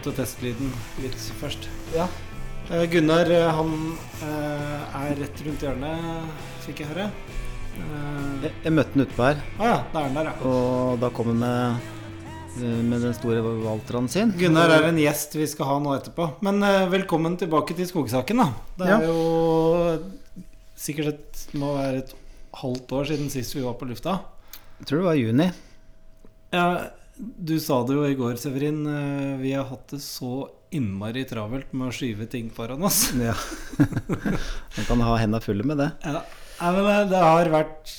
[0.00, 0.70] greit å teste lyden
[1.02, 1.66] litt først.
[1.92, 2.06] Ja.
[2.70, 3.70] Uh, Gunnar eh, han
[4.22, 7.08] uh, er rett rundt hjørnet, fikk jeg høre.
[7.76, 10.34] Uh, Jeg, jeg møtte han utpå her, Ah, ja, da er han der, ja.
[10.48, 11.90] og da kom han med,
[12.88, 14.32] med den store valteren sin.
[14.40, 16.30] Gunnar er en gjest vi skal ha nå etterpå.
[16.46, 16.62] Men
[16.92, 18.48] velkommen tilbake til skogsaken, da.
[18.80, 19.10] Det er Ja.
[19.10, 20.46] jo
[20.80, 22.14] sikkert et, må være et
[22.62, 24.16] halvt år siden sist vi var på lufta.
[24.80, 25.50] Jeg tror det var juni.
[26.56, 26.64] Ja,
[27.20, 28.80] du sa det jo i går, Severin.
[28.86, 33.12] eh, Vi har hatt det så innmari travelt med å skyve ting foran oss.
[33.18, 33.34] Ja.
[34.76, 35.90] Man kan ha hendene fulle med det.
[36.04, 36.22] Ja.
[36.60, 37.92] Nei, men det- det har vært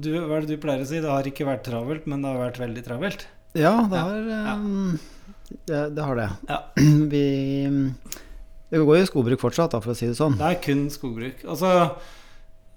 [0.00, 1.00] du, Hva er det du pleier å si?
[1.00, 3.26] Det har ikke vært travelt, men det har vært veldig travelt.
[3.54, 4.04] Ja, det Ja.
[4.04, 4.98] har eh,
[5.66, 6.28] det, det har det.
[6.48, 6.58] Ja.
[7.12, 7.24] Vi
[8.72, 10.36] Det går jo skogbruk fortsatt, da, for å si det sånn.
[10.38, 11.42] Det er kun skogbruk.
[11.44, 11.72] Altså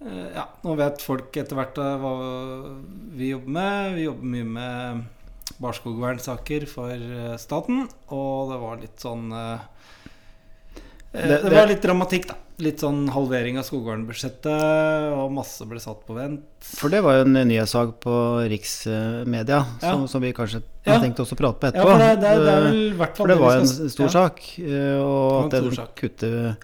[0.03, 2.13] eh, Ja, nå vet folk etter hvert eh, hva
[3.15, 3.95] vi jobber med.
[3.99, 5.05] Vi jobber mye med
[5.61, 9.59] barskogvernsaker for eh, staten, og det var litt sånn eh,
[11.13, 12.33] eh, Det- Det var litt dramatikk, da.
[12.57, 16.41] Litt sånn halvering av skogvernbudsjettet, og masse ble satt på vent.
[16.61, 20.07] For det var jo en nyhetssak på riksmedia som, Ja.
[20.07, 20.93] som vi kanskje Ja.
[20.93, 21.91] har tenkt oss å prate på Ja, etterpå.
[21.91, 22.35] for det, det,
[22.97, 24.11] det For det var en stor ja.
[24.11, 24.59] sak.
[24.59, 26.55] eh, Og at den kutter,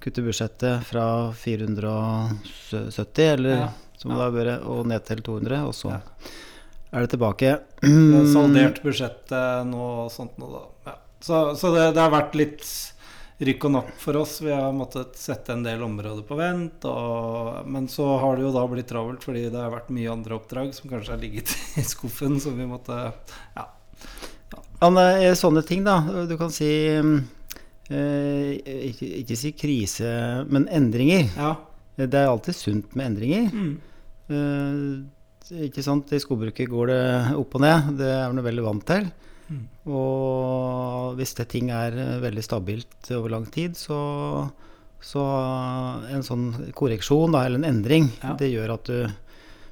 [0.00, 3.68] kutter budsjettet fra 470, eller Ja.
[3.96, 4.16] som Ja.
[4.16, 5.64] det har vært, og ned til 200.
[5.66, 6.00] Og så Ja.
[6.90, 7.56] Er det tilbake.
[7.84, 10.62] Er Saldert budsjettet nå og sånt nå, da.
[10.90, 10.94] Ja.
[11.20, 12.64] Så, så det, det har vært litt
[13.38, 14.38] rykk og napp for oss.
[14.42, 16.84] Vi har måttet sette en del områder på vent.
[16.90, 20.38] Og, men så har det jo da blitt travelt fordi det har vært mye andre
[20.38, 22.98] oppdrag som kanskje har ligget i skuffen, som vi måtte
[23.56, 23.68] Ja.
[24.78, 25.96] Ja, men, eh, sånne ting, da.
[26.30, 26.68] Du kan si
[27.02, 27.16] mm,
[27.90, 28.52] eh,
[28.92, 30.12] ikke, ikke si krise,
[30.46, 31.32] men endringer.
[31.36, 31.56] ja.
[31.98, 33.48] Det er alltid sunt med endringer.
[33.50, 33.72] Mm.
[34.30, 35.17] Eh,
[35.52, 36.10] ikke sant?
[36.12, 37.02] I skogbruket går det
[37.38, 37.92] opp og ned.
[38.00, 39.08] Det er man veldig vant til.
[39.48, 39.62] Mm.
[39.88, 43.98] Og hvis det ting er veldig stabilt over lang tid, så,
[45.00, 45.24] så
[46.12, 48.34] en sånn korreksjon da, eller en endring, Ja.
[48.36, 49.08] det gjør at du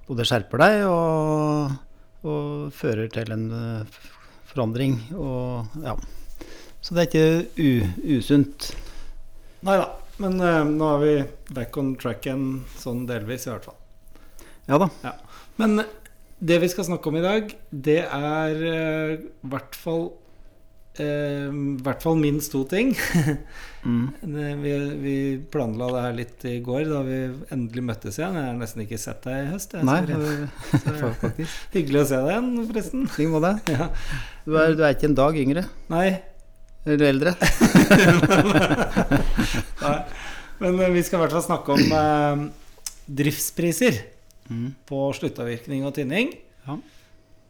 [0.06, 1.76] både skjerper deg og,
[2.24, 4.00] og fører til en eh,
[4.48, 5.00] forandring.
[5.18, 5.96] Og, ja.
[6.80, 8.70] Så det er ikke usunt.
[9.66, 9.90] Nei da.
[10.22, 11.14] Men uh, nå er vi
[11.52, 13.76] back on track igjen, sånn delvis i hvert fall.
[14.64, 14.86] Ja da.
[15.60, 15.80] Men
[16.38, 20.10] det vi skal snakke om i dag, det er eh, i hvert fall
[21.00, 21.48] uh,
[21.84, 22.94] hvert fall minst to ting.
[23.86, 24.08] Mm.
[24.64, 25.12] Vi, vi
[25.46, 27.18] planla det her litt i går, da vi
[27.54, 28.34] endelig møttes igjen.
[28.34, 29.76] Jeg har nesten ikke sett deg i høst.
[29.78, 31.60] jeg, Nei, så, så, faktisk.
[31.70, 33.04] Hyggelig å se deg igjen, forresten.
[33.06, 33.52] I like måte.
[33.76, 33.86] Ja.
[34.42, 35.62] Du er, du er ikke en dag yngre.
[35.94, 36.08] Nei.
[36.82, 37.36] Eller eldre.
[39.84, 39.96] Nei.
[40.64, 42.44] Men eh, vi skal i hvert fall snakke om eh,
[43.22, 44.02] driftspriser
[44.50, 44.74] Mm.
[44.86, 46.34] på sluttavvirkning og tynning.
[46.66, 46.78] Ja.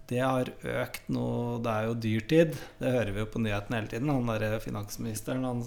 [0.06, 2.58] Det har økt noe Det er jo dyrtid.
[2.78, 4.12] Det hører vi jo på nyhetene hele tiden.
[4.12, 5.64] Han derre finansministeren han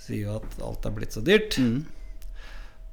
[0.00, 1.58] sier jo at alt er blitt så dyrt.
[1.60, 1.84] Mm.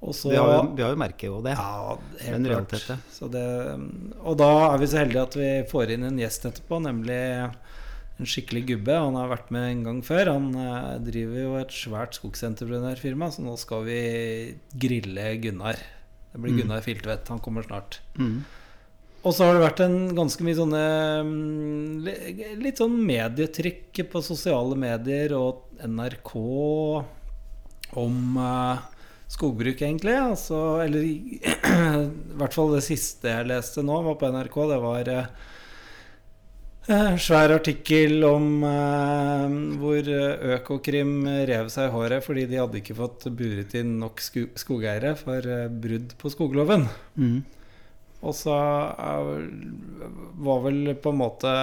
[0.04, 1.54] Og så Vi har, jo, vi har jo merket jo det.
[1.56, 1.96] Ja,
[2.26, 2.90] helt klart.
[3.32, 3.46] det,
[4.20, 7.22] og da er vi så heldige at vi får inn en gjest etterpå, nemlig
[8.20, 8.98] en skikkelig gubbe.
[9.00, 10.34] Han har vært med en gang før.
[10.36, 14.02] Han eh, driver jo et svært skogsentreprenørfirma, så nå skal vi
[14.76, 15.80] grille Gunnar.
[16.34, 16.62] Det blir Mm.
[16.62, 17.28] Gunnar Filtvedt.
[17.30, 18.00] Han kommer snart.
[18.18, 18.44] Mm.
[19.24, 20.86] Og så har det vært en ganske mye sånne
[21.24, 22.08] mm,
[22.60, 26.34] Litt sånn medietrykk på sosiale medier og NRK
[28.02, 28.82] om eh,
[29.30, 30.18] skogbruk, egentlig.
[30.18, 31.40] Altså, eller i,
[32.34, 34.58] i hvert fall det siste jeg leste nå, var på NRK.
[34.74, 35.14] Det var
[36.92, 40.10] eh, svær artikkel om eh, hvor
[40.58, 45.14] Økokrim rev seg i håret fordi de hadde ikke fått buret inn nok sku, skogeiere
[45.20, 46.88] for eh, brudd på skogloven.
[47.16, 47.44] Mm.
[48.24, 48.56] Og så
[50.48, 51.54] var vel på en måte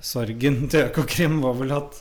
[0.00, 1.98] sorgen til Økokrim var vel at,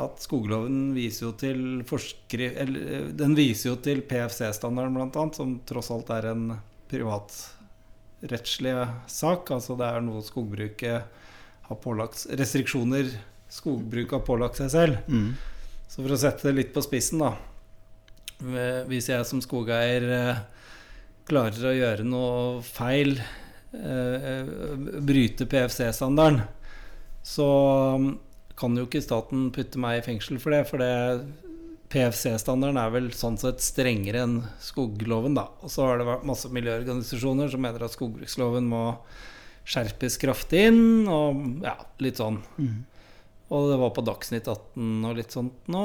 [0.00, 5.92] at skogloven viser jo til forskrift eller, Den viser jo til PFC-standarden bl.a., som tross
[5.92, 6.46] alt er en
[6.92, 8.76] privatrettslig
[9.12, 9.52] sak.
[9.52, 11.20] Altså det er noe skogbruket
[11.72, 13.10] har pålagt Restriksjoner
[13.52, 15.00] skogbruk har pålagt seg selv.
[15.08, 15.34] Mm.
[15.88, 17.34] Så for å sette det litt på spissen, da.
[18.88, 20.40] Hvis jeg som skogeier eh,
[21.28, 23.18] klarer å gjøre noe feil,
[23.76, 24.48] eh,
[25.04, 26.42] bryte PFC-standarden,
[27.22, 27.48] så
[28.58, 30.64] kan jo ikke staten putte meg i fengsel for det.
[30.70, 30.92] For det
[31.92, 35.50] PFC-standarden er vel sånn sett strengere enn skogloven, da.
[35.60, 38.86] Og så har det vært masse miljøorganisasjoner som mener at skogbruksloven må
[39.68, 42.40] skjerpes kraftig inn, og ja, litt sånn.
[42.58, 42.80] Mm.
[43.52, 45.84] Og det var på Dagsnytt 18 og litt sånt nå.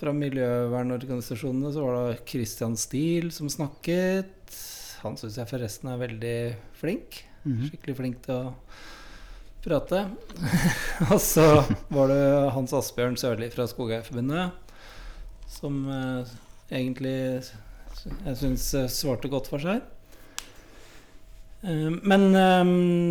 [0.00, 4.56] Fra miljøvernorganisasjonene så var det Christian Steele som snakket.
[5.04, 6.38] Han syns jeg forresten er veldig
[6.80, 7.22] flink.
[7.44, 7.68] Mhm.
[7.70, 8.54] Skikkelig flink til å
[9.62, 10.08] prate.
[11.12, 11.46] og så
[11.94, 12.24] var det
[12.56, 14.66] Hans Asbjørn Sørli fra Skogeierforbundet
[15.48, 16.34] som eh,
[16.74, 17.14] egentlig
[18.26, 19.86] jeg syns svarte godt for seg.
[21.62, 22.64] Eh, Men eh,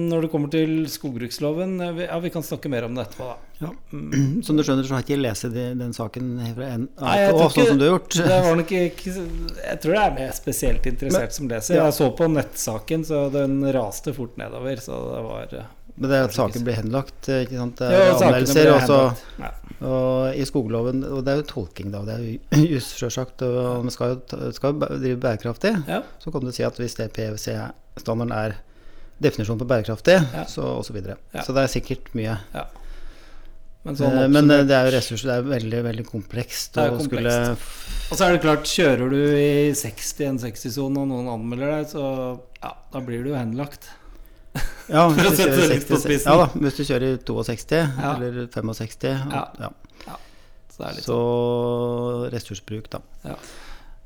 [0.07, 3.35] når det kommer til skogbruksloven eh, Ja, vi kan snakke mer om det etterpå, da.
[3.57, 3.71] Ja.
[3.91, 4.43] Mm.
[4.45, 7.47] Som du skjønner, så har jeg ikke lest den saken fra en, Nei, jeg tror
[7.47, 8.19] ikke, sånn som du har gjort.
[8.19, 11.79] Det var nok ikke Jeg tror det er mer spesielt interessert som leser.
[11.79, 14.83] Jeg så på nettsaken, så den raste fort nedover.
[14.83, 15.55] Så det var
[15.95, 17.81] Men det er at saken blir henlagt, ikke sant.
[17.81, 18.99] Det er sakene anmeldelser, Også.
[19.41, 19.51] Ja.
[19.87, 22.03] Og i skogloven, og det er jo tolking, da.
[22.05, 23.41] Det er jo juss, sjølsagt.
[23.49, 25.73] Og man skal jo, skal drive bærekraftig.
[25.89, 25.99] Ja.
[26.21, 27.09] Så kan du si at hvis det
[27.97, 28.57] PwC-standarden er
[29.21, 30.45] definisjonen på bærekraftig, Ja.
[30.45, 30.93] så og så.
[31.33, 31.41] Ja.
[31.43, 32.37] Så det er sikkert mye.
[33.87, 36.73] Men, sånn Men eh, det er jo ressurser, det er veldig, veldig komplekst.
[36.75, 37.05] Det er komplekst.
[37.07, 41.71] skulle Og så er det klart, kjører du i 60 en 60-sone og noen anmelder
[41.77, 42.03] deg, så
[42.61, 43.89] ja, da blir du jo henlagt.
[44.89, 47.79] Ja, hvis du kjører det litt på 60, ja da, hvis du kjører i 62
[47.99, 48.13] Ja.
[48.15, 49.71] eller 65, og, Ja.
[50.07, 50.15] ja.
[50.77, 52.31] Så så sånn.
[52.31, 52.99] ressursbruk, da.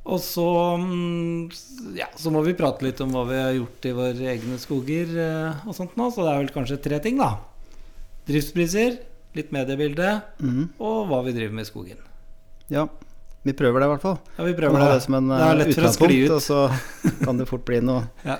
[0.01, 0.47] Og så
[0.81, 1.51] mm,
[1.97, 5.11] ja, så må vi prate litt om hva vi har gjort i våre egne skoger
[5.13, 6.09] eh, og sånt nå.
[6.13, 7.35] Så det er vel kanskje tre ting, da.
[8.29, 8.97] Driftspriser,
[9.37, 10.63] litt mediebilde, mm.
[10.81, 11.99] og hva vi driver med i skogen.
[12.71, 12.87] Ja,
[13.45, 14.17] vi prøver det i hvert fall.
[14.37, 14.87] Ja, vi prøver det.
[14.95, 16.33] det som en Det er eh, lett for å skli ut.
[16.37, 16.63] og så
[17.21, 18.39] kan det fort bli noe Ja.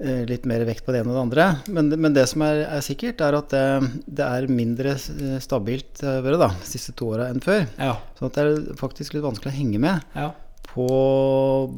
[0.00, 1.46] eh, litt mer vekt på det ene og det andre.
[1.78, 6.50] Men, men det som er, er sikkert, er at det, det er mindre stabilt da,
[6.50, 7.68] de siste to åra enn før.
[7.78, 7.94] Ja.
[8.18, 10.32] Så det er faktisk litt vanskelig å henge med ja.
[10.62, 10.86] På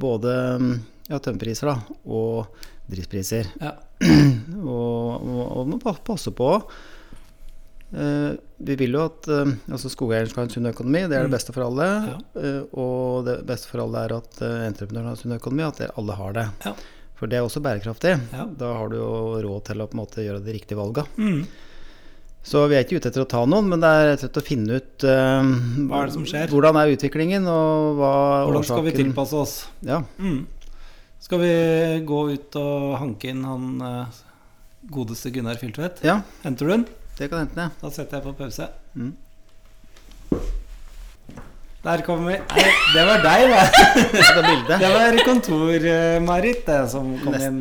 [0.00, 0.32] både
[1.08, 1.70] ja, tømmerpriser
[2.04, 2.46] og
[2.90, 3.50] driftspriser.
[3.62, 3.74] ja.
[4.58, 6.46] Og, og, og må passe på.
[7.92, 8.32] Eh,
[8.62, 11.30] vi vil jo at eh, altså skogeieren skal ha en sunn økonomi, det er det
[11.30, 11.34] Mm.
[11.36, 11.86] beste for alle.
[12.10, 12.16] Ja.
[12.42, 16.16] Eh, og det beste for alle er at uh, entreprenøren har sunn økonomi, at alle
[16.18, 16.46] har det.
[16.66, 16.74] Ja.
[17.18, 18.12] For det er også bærekraftig.
[18.34, 18.44] Ja.
[18.60, 19.10] Da har du jo
[19.46, 21.06] råd til å på en måte gjøre de riktige valga.
[21.18, 21.40] Mm.
[22.48, 24.38] Så vi er ikke ute etter å ta noen, men det er rett og slett
[24.40, 25.48] å finne ut uh,
[25.90, 26.46] Hva er det som skjer?
[26.52, 29.56] Hvordan er utviklingen, og hva Hvordan Hvordan skal vi tilpasse oss?
[29.84, 29.98] Ja.
[30.16, 30.46] Mm.
[31.20, 31.52] Skal vi
[32.08, 34.20] gå ut og hanke inn han uh,
[34.88, 36.00] godeste Gunnar Filtvedt?
[36.06, 36.86] ja, Henter du den?
[37.18, 37.82] det kan hente den, ja.
[37.82, 38.70] Da setter jeg på pause.
[38.94, 39.12] Mm.
[41.84, 42.38] Der kommer vi.
[42.54, 44.78] Nei, det var deg, det.
[44.86, 47.60] Det var kontor-Marit som kom inn.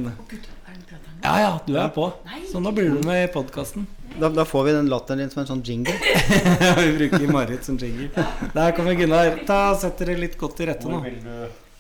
[1.25, 2.07] Ja ja, du er på.
[2.47, 3.87] Så nå blir du med i podkasten.
[4.19, 5.93] Da, da får vi den latteren din som en sånn jingle.
[6.79, 8.09] vi bruker Marit som jingle.
[8.53, 9.35] Der kommer Gunnar.
[9.45, 11.03] Ta Sett dere litt godt til rette nå.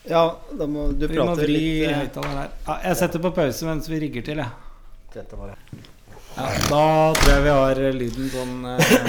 [0.07, 0.21] Ja,
[0.53, 2.53] da må du Vi må prate vri litt av høyttaleren her.
[2.67, 4.53] Ja, jeg setter på pause mens vi rigger til, jeg.
[5.17, 5.23] Ja,
[6.69, 6.85] da
[7.17, 9.07] tror jeg vi har eh, lyden sånn eh,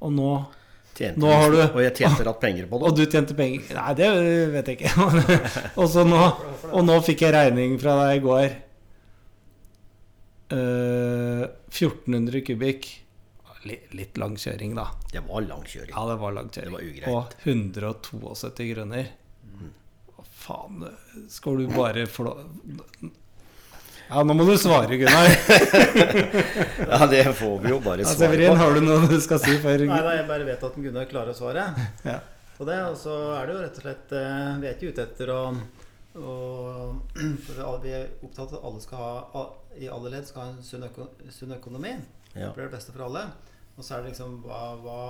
[0.00, 0.30] Og nå
[0.96, 3.60] Tjente Nå har du- Og jeg tjente ratt penger på Og du tjente penger?
[3.76, 4.08] Nei, det
[4.52, 4.90] vet jeg ikke.
[5.78, 6.18] og, så nå,
[6.72, 8.48] og nå fikk jeg regning fra deg i går.
[10.50, 12.90] Eh, 1400 kubikk.
[13.68, 14.86] Litt, litt lang kjøring, da.
[15.12, 15.92] Det var lang kjøring.
[15.92, 16.70] Ja, det var lang kjøring.
[16.70, 17.08] Det var ugreit.
[17.12, 19.10] Og 172 kroner.
[20.16, 20.86] Hva faen
[21.28, 22.32] Skal du bare flå...
[24.10, 25.28] Ja, nå må du svare, Gunnar.
[26.90, 28.56] Ja, det får vi jo bare svare svare Severin, på.
[28.58, 31.30] har du noe du skal si før Nei, nei, jeg bare vet at Gunnar klarer
[31.30, 31.68] å svare
[32.08, 32.16] Ja.
[32.56, 32.78] på det.
[32.88, 35.38] Og så er det jo rett og slett eh, Vi er ikke ute etter å,
[37.46, 39.44] For vi er opptatt av at alle skal ha
[39.78, 41.92] i alle ledd skal ha en sunn, øko, sunn økonomi.
[42.34, 42.48] Ja.
[42.48, 43.22] Det blir det beste for alle.
[43.76, 45.02] Og så er det liksom hva, hva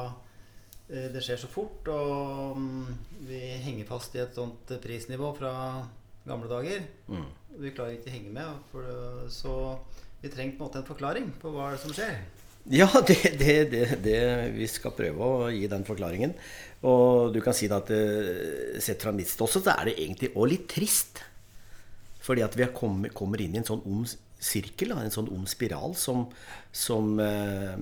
[0.91, 2.91] eh, Det skjer så fort, og mm,
[3.31, 5.55] vi henger fast i et sånt prisnivå fra
[6.27, 6.85] gamle dager.
[7.09, 7.25] Mm.
[7.65, 8.61] Vi klarer ikke å henge med.
[8.71, 9.55] For, det- så
[10.21, 12.21] vi trenger på en måte en forklaring på hva er det som skjer.
[12.69, 14.19] Ja, det, det, det,
[14.55, 16.35] Vi skal prøve å gi den forklaringen.
[16.87, 20.51] Og du kan si at eh, sett fra mitt ståsted så er det egentlig òg
[20.53, 21.23] litt trist.
[22.21, 25.97] Fordi at vi kommet, kommer inn i en sånn ond sirkel, en sånn ond spiral
[25.99, 26.27] som,
[26.73, 27.75] som eh,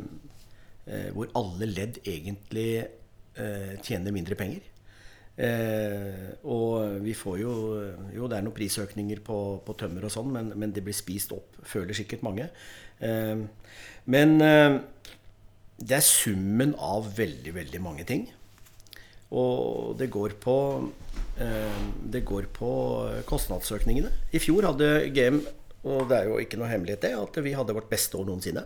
[0.87, 4.63] eh, Hvor alle ledd egentlig eh, tjener mindre penger.
[5.39, 7.53] Eh, og vi får jo
[8.11, 11.35] Jo, det er noen prisøkninger på, på tømmer og sånn, men, men det blir spist
[11.37, 12.49] opp, føler sikkert mange.
[12.99, 13.47] Eh,
[14.09, 14.79] men eh,
[15.79, 18.27] det er summen av veldig, veldig mange ting.
[19.29, 20.57] Og det går på
[21.37, 22.71] eh, Det går på
[23.29, 24.09] kostnadsøkningene.
[24.33, 25.43] I fjor hadde GM
[25.85, 28.65] Og det er jo ikke noe hemmelighet det, at vi hadde vårt beste år noensinne.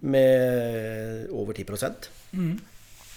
[0.00, 1.64] Med over 10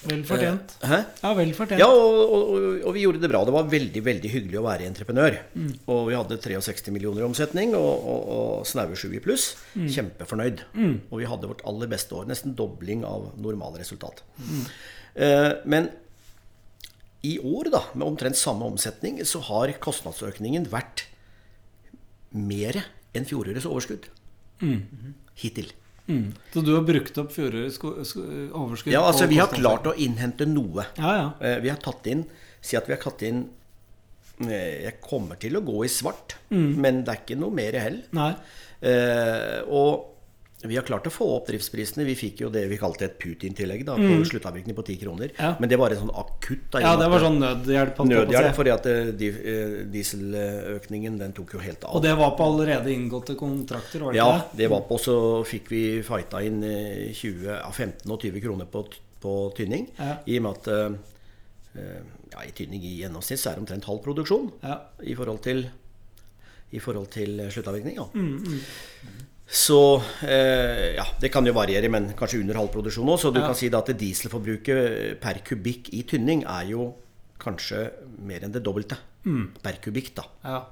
[0.04, 0.74] Vel fortjent.
[0.84, 0.98] Hæ?
[1.22, 1.80] Ja, vel fortjent.
[1.80, 3.44] Ja, og, og, og vi gjorde det bra.
[3.48, 5.38] Det var veldig veldig hyggelig å være entreprenør.
[5.88, 9.50] Og vi hadde 63 millioner i omsetning og, og, og snaue 7 i pluss.
[9.76, 10.66] Kjempefornøyd.
[11.10, 12.28] Og vi hadde vårt aller beste år.
[12.32, 14.24] Nesten dobling av normalresultat.
[15.16, 15.92] Eh, men
[17.24, 21.06] i år, da, med omtrent samme omsetning, så har kostnadsøkningen vært
[22.36, 22.82] mer
[23.16, 24.10] enn fjorårets overskudd.
[25.40, 25.72] Hittil.
[26.10, 26.34] Mm.
[26.54, 28.92] Så du har brukt opp fjorårets overskudd?
[28.92, 30.84] Ja, altså Vi har klart å innhente noe.
[31.00, 31.28] Ja, ja.
[31.40, 32.26] Eh, Vi har tatt inn
[32.62, 33.46] Si at vi har tatt inn
[34.44, 36.76] eh, Jeg kommer til å gå i svart, Mm.
[36.78, 38.02] men det er ikke noe mer hell.
[38.12, 38.34] Nei.
[38.82, 40.13] Eh, og
[40.64, 42.06] vi har klart å få opp driftsprisene.
[42.08, 45.32] Vi fikk jo det vi kalte et Putin-tillegg da, på sluttavvirkning på 10 kroner.
[45.34, 45.40] Mm.
[45.44, 45.50] Ja.
[45.60, 46.66] Men det var en sånn akutt.
[46.72, 48.00] Da, Ja, det var sånn nødhjelp.
[48.08, 51.98] Nødhjelp, fordi at eh, eh, dieseløkningen den tok jo helt av.
[52.00, 54.68] Og det var på allerede inngåtte kontrakter, var det Ja, det?
[54.72, 54.98] var på.
[55.02, 55.18] Så
[55.48, 58.86] fikk vi fighta inn eh, 20, ja, 15 og 20 kroner på,
[59.24, 59.90] på tynning.
[60.00, 60.18] Ja.
[60.26, 60.98] I og med at eh,
[61.84, 62.02] eh,
[62.34, 64.80] ja, i tynning i gjennomsnitt så er det omtrent halv produksjon Ja.
[65.04, 65.66] i forhold til,
[66.74, 68.00] i forhold til eh, sluttavvirkning.
[68.00, 68.08] Ja.
[68.16, 68.62] Mm,
[69.48, 73.20] Så eh, ja, det kan jo variere, men kanskje under halv produksjon òg.
[73.20, 73.48] Så du Ja.
[73.48, 76.94] kan si at dieselforbruket per kubikk i tynning er jo
[77.40, 77.92] kanskje
[78.24, 79.52] mer enn det dobbelte Mm.
[79.62, 80.14] per kubikk.
[80.16, 80.66] da Ja.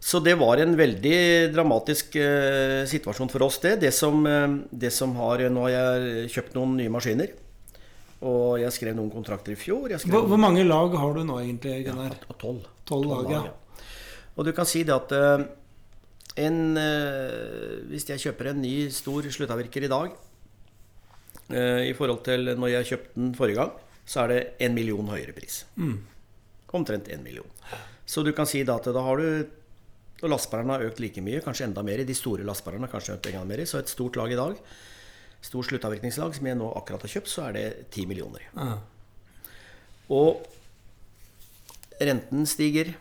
[0.00, 3.80] så det var en veldig dramatisk eh, situasjon for oss, det.
[3.80, 7.28] Det som, eh, det som har Nå har jeg kjøpt noen nye maskiner.
[8.22, 9.88] Og jeg skrev noen kontrakter i fjor.
[9.90, 12.10] Jeg skrev Hvor, hvor mange lag har du nå egentlig, Gunnar?
[12.28, 12.64] Ja, Tolv.
[12.86, 13.42] Tolv lag, ja.
[14.38, 15.44] Og du kan si det at eh,
[16.36, 20.14] en, eh, Hvis jeg kjøper en ny stor sluttavvirker i dag
[21.50, 23.72] eh, i forhold til når jeg kjøpte den forrige gang,
[24.06, 25.64] så er det en million høyere pris.
[25.76, 25.98] Mm.
[26.72, 27.48] Omtrent en million.
[28.06, 29.44] Så du kan si da at da har du
[30.22, 32.04] og lastbærerne har økt like mye, kanskje enda mer.
[32.06, 33.64] De store lastbærerne kanskje økt en gang mer.
[33.66, 34.58] Så et stort lag i dag,
[35.42, 38.44] stort sluttavvirkningslag som jeg nå akkurat har kjøpt, så er det ti millioner.
[38.54, 38.76] Ja.
[40.14, 40.44] Og
[41.98, 42.92] renten stiger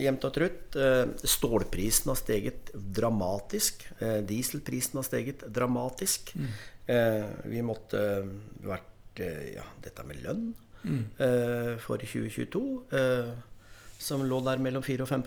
[0.00, 0.76] jevnt og trutt.
[0.76, 3.86] Eh, Stålprisen har steget dramatisk.
[4.00, 6.34] Eh, Dieselprisen har steget dramatisk.
[6.34, 6.54] Mm.
[7.48, 7.98] Vi måtte
[8.60, 10.50] vært eh, Ja, dette med lønn
[10.82, 11.04] mm.
[11.80, 12.60] for 2022,
[12.92, 13.30] eh,
[13.96, 15.24] som lå der mellom 4 og 5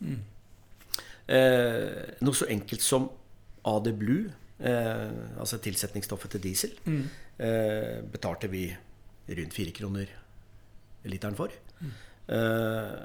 [0.00, 0.18] mm.
[2.24, 3.10] Noe så enkelt som
[3.68, 4.30] AD Blue,
[4.64, 7.04] eh, altså tilsetningsstoffet til diesel, mm.
[8.08, 8.70] betalte vi
[9.28, 10.16] rundt 4 kroner
[11.04, 11.52] literen for.
[12.28, 12.96] Eh,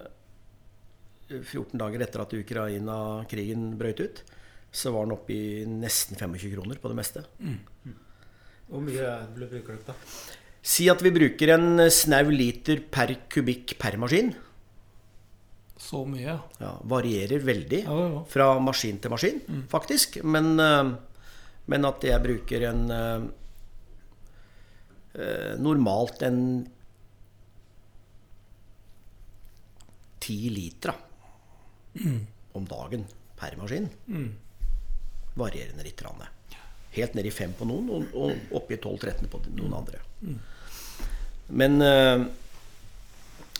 [1.41, 4.23] 14 dager etter at Ukraina-krigen brøt ut,
[4.73, 7.25] så var den oppe i nesten 25 kroner på det meste.
[8.69, 9.97] Hvor mye bruker dere da?
[10.63, 14.31] Si at vi bruker en snau liter per kubikk per maskin.
[15.83, 16.69] Så mye, ja.
[16.87, 18.21] Varierer veldig Ja, ja, ja.
[18.31, 20.21] fra maskin til maskin, faktisk.
[20.23, 20.93] Men, eh,
[21.67, 23.25] men at jeg bruker en eh,
[25.19, 26.39] eh, Normalt en
[30.23, 30.95] ti liter da,
[32.53, 33.05] om dagen
[33.39, 33.89] per maskin.
[35.35, 36.01] Varierende litt.
[36.93, 40.01] Helt ned i fem på noen, og, og opp i 12-13 på noen andre.
[41.49, 42.25] Men eh,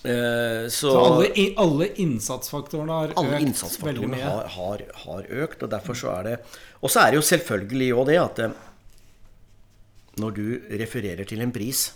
[0.05, 4.23] eh, så, Så alle, i- alle innsatsfaktorene har alle økt veldig innsatsfaktorene mye.
[4.29, 6.35] har, har, har økt, og derfor så er det
[6.81, 8.53] Og så er det jo selvfølgelig òg det at eh,
[10.21, 10.45] når du
[10.77, 11.87] refererer til en pris,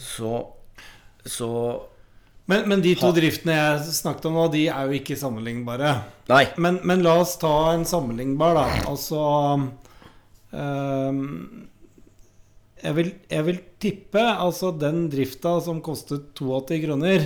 [0.00, 0.30] så
[1.24, 1.48] så
[2.50, 5.94] Men, men de to Ha- driftene jeg snakket om nå, de er jo ikke sammenlignbare.
[6.28, 6.42] Nei.
[6.60, 8.64] Men, men la oss ta en sammenlignbar, da.
[8.90, 9.20] Altså
[10.52, 11.22] um,
[12.82, 17.24] jeg, vil, jeg vil tippe altså den drifta som kostet 82 kroner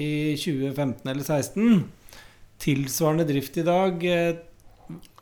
[0.00, 1.86] i 2015 eller 2016,
[2.60, 4.38] tilsvarende drift i dag eh,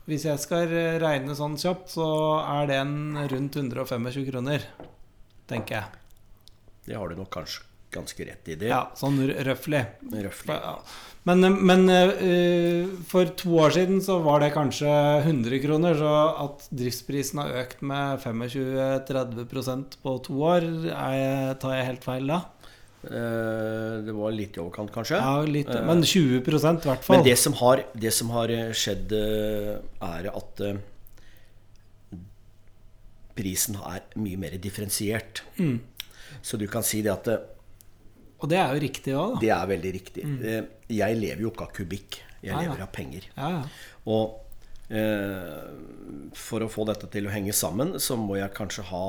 [0.08, 2.08] Hvis jeg skal regne sånn kjapt, så
[2.40, 4.64] er den rundt 125 kroner,
[5.50, 6.04] tenker jeg.
[6.88, 8.56] Det har du nok kanskje ganske rett i.
[8.60, 9.84] Det Ja, sånn røftlig.
[10.48, 10.74] Ja.
[11.28, 14.88] Men, men eh, for to år siden så var det kanskje
[15.26, 16.12] 100 kroner, så
[16.46, 22.38] at driftsprisen har økt med 25-30% på to år, jeg, tar jeg helt feil da?
[23.08, 25.20] Eh, det var litt i overkant, kanskje.
[25.20, 27.18] Ja, litt, men 20 i hvert fall.
[27.18, 29.76] Men det som har, det som har eh, skjedd, eh,
[30.08, 30.80] er at eh,
[33.38, 35.44] prisen er mye mer differensiert.
[35.60, 35.78] Mm.
[36.42, 37.44] Så du kan si det at eh,
[38.38, 39.40] Og det er jo riktig òg, da.
[39.42, 40.24] det er veldig riktig.
[40.24, 40.66] Mm.
[40.94, 42.20] Jeg lever jo ikke av kubikk.
[42.38, 42.68] Jeg Ja, ja.
[42.68, 43.24] lever av penger.
[43.36, 43.62] Ja, ja.
[44.06, 44.36] Og
[44.94, 45.64] eh,
[46.38, 49.02] for å få dette til å henge sammen, så må jeg kanskje ha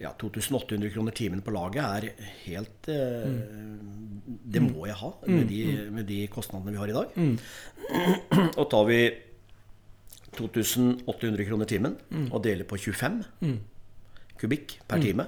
[0.00, 3.26] ja, 2800 kroner timen på laget er helt eh,
[4.24, 5.58] Det må jeg ha med de,
[5.92, 7.16] med de kostnadene vi har i dag.
[8.60, 9.00] Og tar vi
[10.36, 11.96] 2800 kroner timen
[12.30, 13.18] og deler på 25
[14.40, 15.26] kubikk per time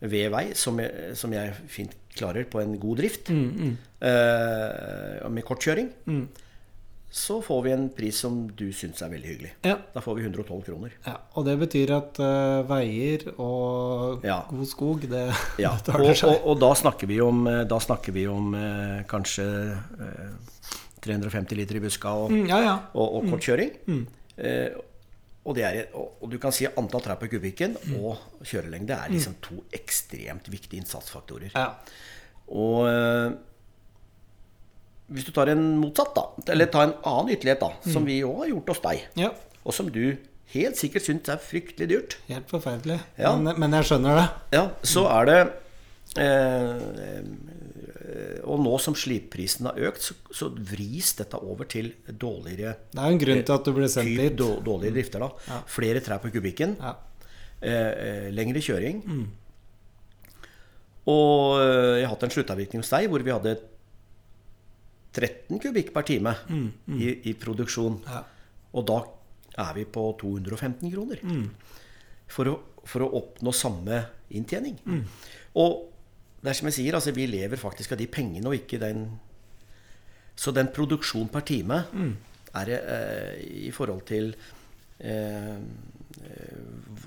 [0.00, 3.76] ved vei, som jeg, som jeg fint klarer på en god drift, mm, mm.
[4.06, 5.88] Uh, med kortkjøring,
[7.16, 9.50] så får vi en pris som du syns er veldig hyggelig.
[9.64, 9.76] Ja.
[9.94, 10.92] Da får vi 112 kroner.
[11.06, 14.42] Ja, og det betyr at uh, veier og Ja.
[14.50, 15.22] god skog, det
[15.64, 19.00] Ja, det og, og, og da snakker vi om, eh, da snakker vi om uh,
[19.08, 20.36] kanskje eh,
[21.06, 22.76] 350 liter i buska og, Mm, ja, ja.
[22.92, 23.72] og, og kortkjøring.
[25.46, 29.36] Og, det er, og, du kan si antall trær på kubikken og kjørelengde er liksom
[29.44, 31.54] to ekstremt viktige innsatsfaktorer.
[31.54, 31.70] ja.
[32.46, 33.36] Og eh,
[35.10, 38.40] hvis du tar en motsatt, da, eller tar en annen ytterlighet, da, som vi òg
[38.42, 39.30] har gjort hos deg, ja.
[39.62, 40.02] og som du
[40.54, 42.98] helt sikkert syns er fryktelig dyrt, Helt forferdelig.
[43.18, 43.34] Ja.
[43.38, 44.26] Men, men jeg skjønner det.
[44.58, 45.38] ja, så er det
[46.22, 47.22] eh,
[48.46, 53.14] Og nå som slipprisen har økt, så, så vris dette over til dårligere Det er
[53.14, 54.36] en grunn til at du ble sendt dit.
[54.38, 55.24] dårligere drifter.
[55.24, 56.76] da Flere trær på kubikken.
[56.78, 56.94] Ja.
[57.64, 59.00] Eh, eh, lengre kjøring.
[61.08, 63.56] Og eh, jeg har hatt en sluttavvirkning hos deg hvor vi hadde
[65.16, 66.34] 13 kubikk per time
[66.92, 68.02] I, i produksjon.
[68.04, 68.22] Ja.
[68.76, 69.00] Og da
[69.64, 71.22] er vi på 215 kroner.
[72.28, 74.02] For, å, for å oppnå samme
[74.36, 74.76] inntjening.
[75.56, 75.86] Og
[76.46, 79.08] det er som jeg sier, altså vi lever faktisk av de pengene og ikke den
[80.36, 81.80] Så den produksjonen per time
[82.56, 83.36] er eh,
[83.66, 84.34] i forhold til
[85.00, 85.56] eh,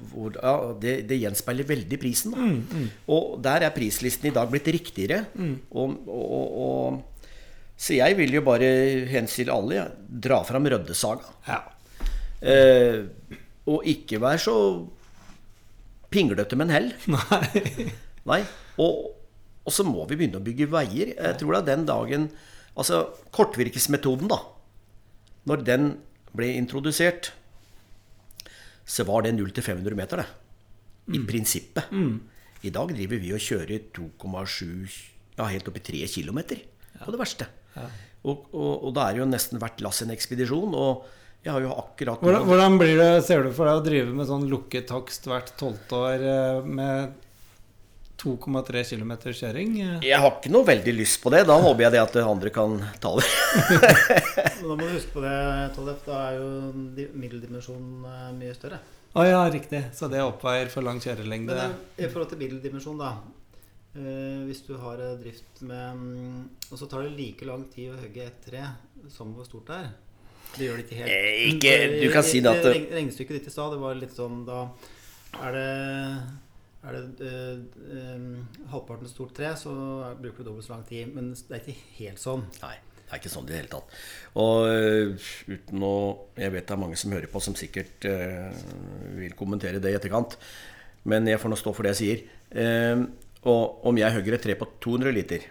[0.10, 2.34] hvor, ja, det, det gjenspeiler veldig prisen.
[2.34, 2.82] Da.
[3.14, 5.24] Og der er prislisten i dag blitt riktigere.
[5.72, 7.28] Og, og, og,
[7.80, 8.70] så jeg vil jo bare
[9.10, 9.86] henstille alle ja,
[10.28, 11.36] dra fram Røddesaga.
[11.48, 11.62] Ja.
[12.40, 13.06] Eh,
[13.70, 14.58] og ikke være så
[16.10, 16.92] pinglete, men hell.
[17.14, 17.90] Nei.
[18.30, 18.42] Nei.
[18.82, 19.19] Og,
[19.66, 21.14] og så må vi begynne å bygge veier.
[21.16, 22.30] Jeg tror er den dagen
[22.80, 24.38] Altså kortvirkesmetoden, da.
[25.50, 25.88] Når den
[26.38, 27.32] ble introdusert,
[28.88, 31.18] så var det 0 500 meter, det.
[31.18, 31.92] I prinsippet.
[32.64, 34.96] I dag driver vi og kjører 2,7
[35.40, 36.40] Ja, helt opp i 3 km
[37.00, 37.48] på det verste.
[38.28, 40.76] Og, og, og da er jo nesten hvert lass en ekspedisjon.
[40.76, 41.06] Og
[41.46, 44.28] jeg har jo akkurat Hvordan, hvordan blir det, ser du for deg å drive med
[44.28, 47.28] sånn lukket takst hvert tolvte år eh, med
[48.20, 49.76] 2,3 km kjøring?
[50.04, 51.46] Jeg har ikke noe veldig lyst på det.
[51.48, 53.28] Da håper jeg det at andre kan ta det.
[54.60, 55.36] Men da må du huske på det,
[55.78, 56.02] Tollef.
[56.06, 56.50] Da er jo
[56.98, 58.80] di- middeldimensjonen eh, mye større.
[59.16, 59.86] Å ja, riktig.
[59.96, 61.56] Så det oppveier for lang kjørelengde.
[61.56, 63.14] Men eh, i forhold til middeldimensjon, da.
[63.96, 67.98] eh, hvis du har drift med mm, Og så tar det like lang tid å
[68.04, 68.68] hogge et tre
[69.16, 69.90] som hvor stort det er.
[70.58, 71.16] Det gjør det ikke helt.
[71.56, 74.66] Ikke- du kan si det at- Regnestykket ditt i stad, det var litt sånn Da
[75.46, 75.68] er det
[76.88, 77.58] er det eh,
[77.92, 78.28] eh,
[78.72, 79.74] halvparten stort tre, så
[80.20, 81.12] bruker du dobbelt så lang tid.
[81.16, 82.46] Men det er ikke helt sånn.
[82.62, 83.96] Nei, det er ikke sånn i det hele tatt.
[84.40, 85.96] Og øh, uten å
[86.40, 88.64] Jeg vet det er mange som hører på, som sikkert øh,
[89.20, 90.38] vil kommentere det i etterkant.
[91.10, 92.26] Men jeg får nå stå for det jeg sier.
[92.64, 93.06] Eh,
[93.50, 95.46] og om jeg hogger et tre på 200 liter,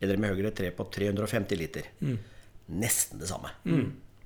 [0.00, 1.88] eller om jeg hogger et tre på 350 liter
[2.70, 3.50] Nesten det samme.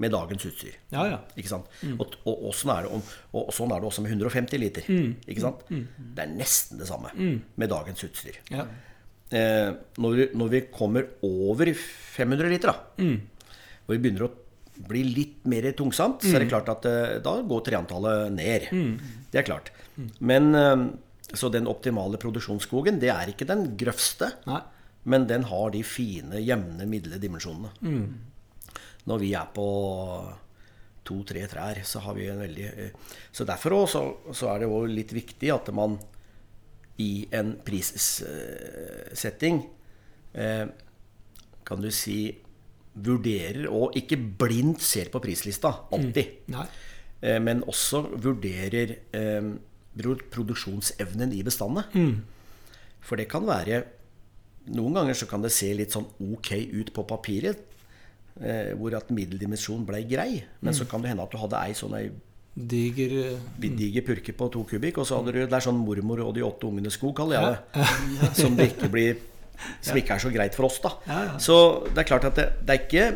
[0.02, 0.74] Med dagens utstyr.
[0.90, 1.18] Ja, ja.
[1.38, 1.66] Ikke sant?
[1.98, 3.02] Og, og, og, sånn om,
[3.38, 4.82] og sånn er det også med 150 liter.
[5.28, 5.60] Ikke sant?
[5.70, 7.12] Det er nesten det samme
[7.56, 8.40] med dagens utstyr.
[8.50, 8.66] ja.
[9.34, 13.04] Eh, når, vi- når vi kommer over 500 liter, da,
[13.86, 14.32] og vi begynner å
[14.88, 18.68] bli litt mer tungsamt, så er det klart at eh, da går treantallet ned.
[19.32, 19.70] Det er klart.
[20.20, 20.84] Men eh,
[21.34, 24.60] Så den optimale produksjonsskogen, det er ikke den grøvste, Nei.
[25.04, 27.72] men den har de fine, jevne, midle dimensjonene.
[29.08, 29.68] Når vi er på
[31.04, 32.92] to-tre trær, så har vi en veldig eh,
[33.32, 34.00] Så derfor også,
[34.32, 35.98] så er det jo litt viktig at man
[37.02, 39.56] i en prissetting
[40.32, 40.66] eh,
[41.66, 42.38] kan du si
[42.94, 46.26] vurderer og ikke blindt ser på prislista, alltid.
[46.54, 46.66] Nei.
[47.24, 49.42] Eh, men også vurderer eh,
[50.34, 51.84] produksjonsevnen i bestandene.
[53.04, 53.84] For det kan være
[54.64, 57.58] Noen ganger så kan det se litt sånn ok ut på papiret,
[58.34, 60.42] hvor at middeldimensjon ble grei.
[60.58, 62.08] Men så kan det hende at du hadde ei sånn ei
[62.54, 66.20] Diger eh, diger purke på to kubikk, og så hadde du Det er sånn mormor
[66.22, 67.86] og de åtte ungene sko, kaller jeg det.
[68.44, 69.18] Som det ikke blir
[69.82, 70.92] Som ikke er så greit for oss, da.
[71.08, 71.32] Ja, ja.
[71.42, 71.56] Så
[71.88, 73.06] det er klart at det, det er ikke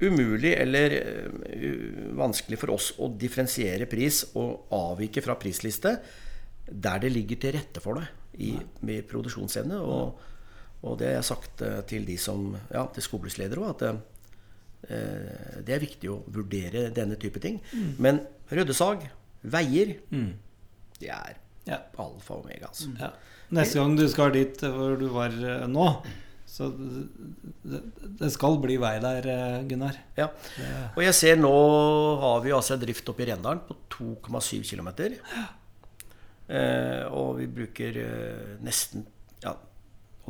[0.00, 5.92] umulig eller uh, vanskelig for oss å differensiere pris og avvike fra prisliste
[6.70, 8.06] der det ligger til rette for det
[8.40, 8.54] i,
[8.86, 9.82] med produksjonsevne.
[9.82, 10.22] Og,
[10.86, 13.98] og det har jeg sagt eh, til de som Ja, til skoblesledere òg, at eh,
[13.98, 14.09] Eh,
[14.80, 17.58] Det er viktig å vurdere denne type ting.
[18.00, 19.04] Men røddesag,
[19.42, 19.96] veier,
[21.00, 21.36] det er
[21.68, 21.76] Ja.
[22.00, 22.70] Alfa og omega.
[22.70, 22.88] Altså.
[22.98, 23.12] Ja.
[23.54, 25.86] Neste gang du skal dit hvor du var eh, nå,
[26.50, 29.98] så det, skal bli vei der, eh, Gunnar.
[30.18, 30.28] Ja.
[30.96, 31.52] Og jeg ser nå
[32.22, 34.90] har vi altså drift oppe i Rendalen på 2,7 km.
[36.50, 39.19] Eh, og vi bruker eh, nesten Ja,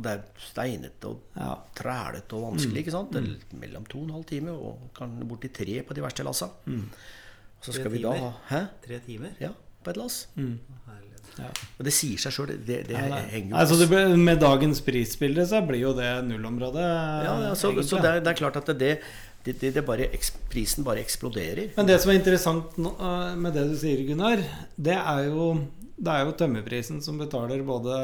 [0.01, 1.53] og det er steinete og Ja.
[1.77, 3.13] trælete og vanskelig, ikke sant?
[3.13, 6.25] Det er mellom to og en halv time og kan borti tre på de verste
[6.25, 6.49] lassa.
[6.65, 8.61] Og så Tre skal vi da ha Hæ?
[8.87, 9.35] Tre timer?
[9.39, 9.49] Ja,
[9.85, 10.23] på et lass.
[10.35, 11.59] Herlighet.
[11.79, 12.47] Og det sier seg sjøl.
[12.57, 16.09] Det, det Ja, det- henger jo altså, det, med dagens prisbilde så blir jo det
[16.27, 16.81] nullområdet.
[17.27, 18.99] Ja, ja, så, så det, er, det er klart at det,
[19.45, 20.09] det, det, det bare,
[20.49, 21.69] prisen bare eksploderer.
[21.77, 24.41] Men det som er interessant øh, med det du sier, Gunnar,
[24.77, 25.53] det er jo,
[25.97, 27.95] det er jo tømmerprisen som betaler både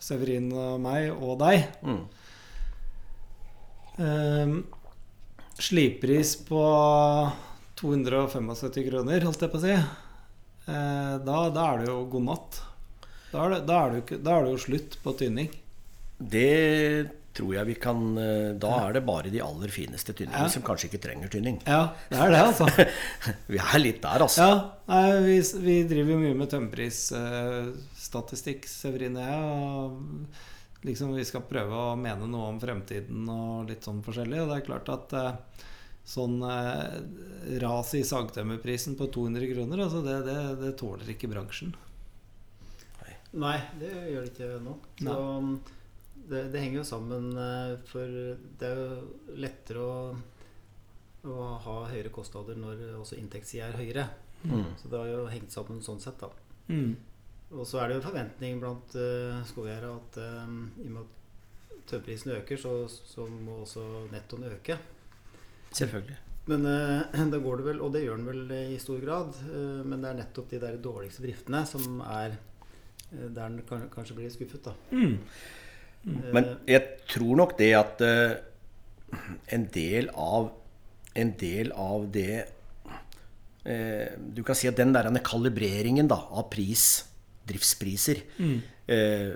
[0.00, 1.66] Severin og meg og deg.
[1.84, 2.02] Mm.
[4.00, 4.56] Ehm,
[5.60, 6.62] slipris på
[7.80, 9.76] 275 kroner, holdt jeg på å si.
[9.76, 12.60] Eh, da, da er det jo god natt.
[13.30, 15.50] Da er det, da er det, jo, da er det jo slutt på tynning.
[16.20, 20.52] Det tror jeg vi kan eh, Da er det bare de aller fineste tynningene Ja.
[20.52, 21.60] som kanskje ikke trenger tynning.
[21.64, 22.66] Ja, det er det, altså.
[23.52, 24.48] Vi er litt der, altså.
[24.48, 24.56] Ja,
[24.90, 26.50] nei, vi, vi driver jo mye med
[28.10, 29.42] tømmerprisstatistikk, Severin og jeg.
[30.80, 34.42] Og liksom vi skal prøve å mene noe om fremtiden og litt sånn forskjellig.
[34.42, 35.66] Og det er klart at eh,
[36.04, 41.74] sånn eh, ras i sagtømmerprisen på 200 kroner, altså det, det, det tåler ikke bransjen.
[43.30, 44.72] Nei, det gjør det ikke nå.
[44.98, 45.12] Så
[46.30, 48.16] det, det henger jo sammen, eh, for
[48.58, 49.94] det er jo lettere å,
[51.30, 54.08] å ha høyere kostnader når også inntektssida er høyere.
[54.40, 54.72] Mm.
[54.80, 56.30] Så det har jo hengt sammen sånn sett, da.
[56.70, 56.94] Mm.
[57.50, 60.50] Og så er det jo en forventning blant uh, skogeiere at eh,
[60.84, 63.82] i og med at tømmerprisen øker, så, så må også
[64.12, 64.76] nettoen øke.
[65.74, 66.18] Selvfølgelig.
[66.52, 69.80] Men uh, da går det vel, og det gjør den vel i stor grad, uh,
[69.82, 74.20] men det er nettopp de der dårligste driftene som er uh, der den kan, kanskje
[74.20, 74.76] blir skuffet, da.
[74.94, 75.18] Mm.
[76.06, 78.38] Eh, Men jeg tror nok det at eh,
[79.52, 80.52] en del av
[81.18, 82.36] En del av det
[83.66, 87.09] eh, Du kan si at den der kalibreringen da, av pris,
[87.50, 89.32] driftspriser, eh,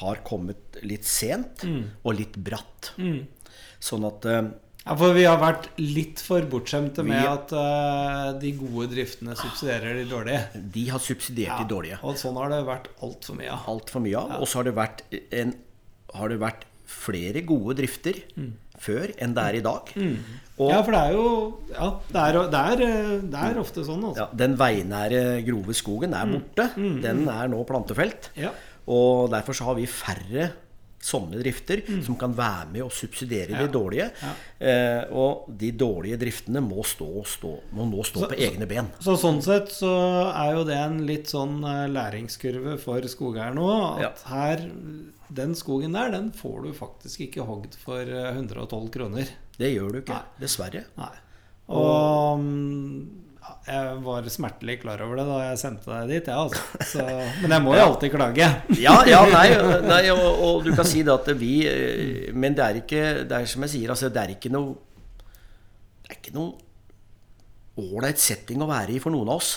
[0.00, 1.64] har kommet litt sent
[2.04, 2.92] og litt bratt.
[3.80, 4.50] Sånn at eh,
[4.80, 9.98] Ja, for vi har vært litt for bortskjemte med at eh, de gode driftene subsidierer
[10.00, 10.62] de dårlige.
[10.76, 11.98] de har subsidiert de dårlige.
[12.02, 13.66] Og sånn har det vært altfor mye av.
[13.74, 14.38] altfor mye av.
[14.40, 15.04] Og så har det vært,
[15.42, 15.52] en,
[16.16, 18.22] har det vært flere gode drifter
[18.80, 19.92] før enn det er i dag.
[20.60, 21.28] Og Ja, for det er jo
[21.72, 24.24] Ja, det er, det er, det er ofte sånn, altså.
[24.24, 26.66] ja, den veinære, grove skogen er borte.
[26.76, 28.30] Den er nå plantefelt.
[28.36, 28.50] Ja.
[28.90, 30.50] Og derfor så har vi færre
[31.00, 33.62] sånne drifter som kan være med og subsidiere Ja.
[33.64, 34.10] de dårlige.
[34.60, 38.90] Eh, og de dårlige driftene må, stå, stå, må nå stå Så- på egne ben.
[39.00, 39.94] Så sånn sett så
[40.34, 43.70] er jo det en litt sånn eh, læringskurve for skogeier nå.
[44.04, 44.66] At her
[45.30, 49.30] Den skogen der, den får du faktisk ikke hogd for eh, 112 kroner.
[49.60, 50.38] Det gjør du ikke, Nei.
[50.42, 50.84] dessverre.
[50.98, 51.12] Nei.
[51.70, 52.46] Og
[53.40, 56.86] ja, jeg var smertelig klar over det da jeg sendte deg dit, jeg, altså.
[56.92, 57.04] Så,
[57.42, 58.48] men jeg må jo alltid klage.
[58.80, 59.46] Ja, ja nei,
[59.92, 63.38] nei og, og du kan si det at vi eh, Men det er ikke Det
[63.38, 64.74] er som jeg sier, altså, det er ikke noe
[66.02, 66.66] Det er ikke noe
[67.80, 69.54] ålreit setting å være i for noen av oss.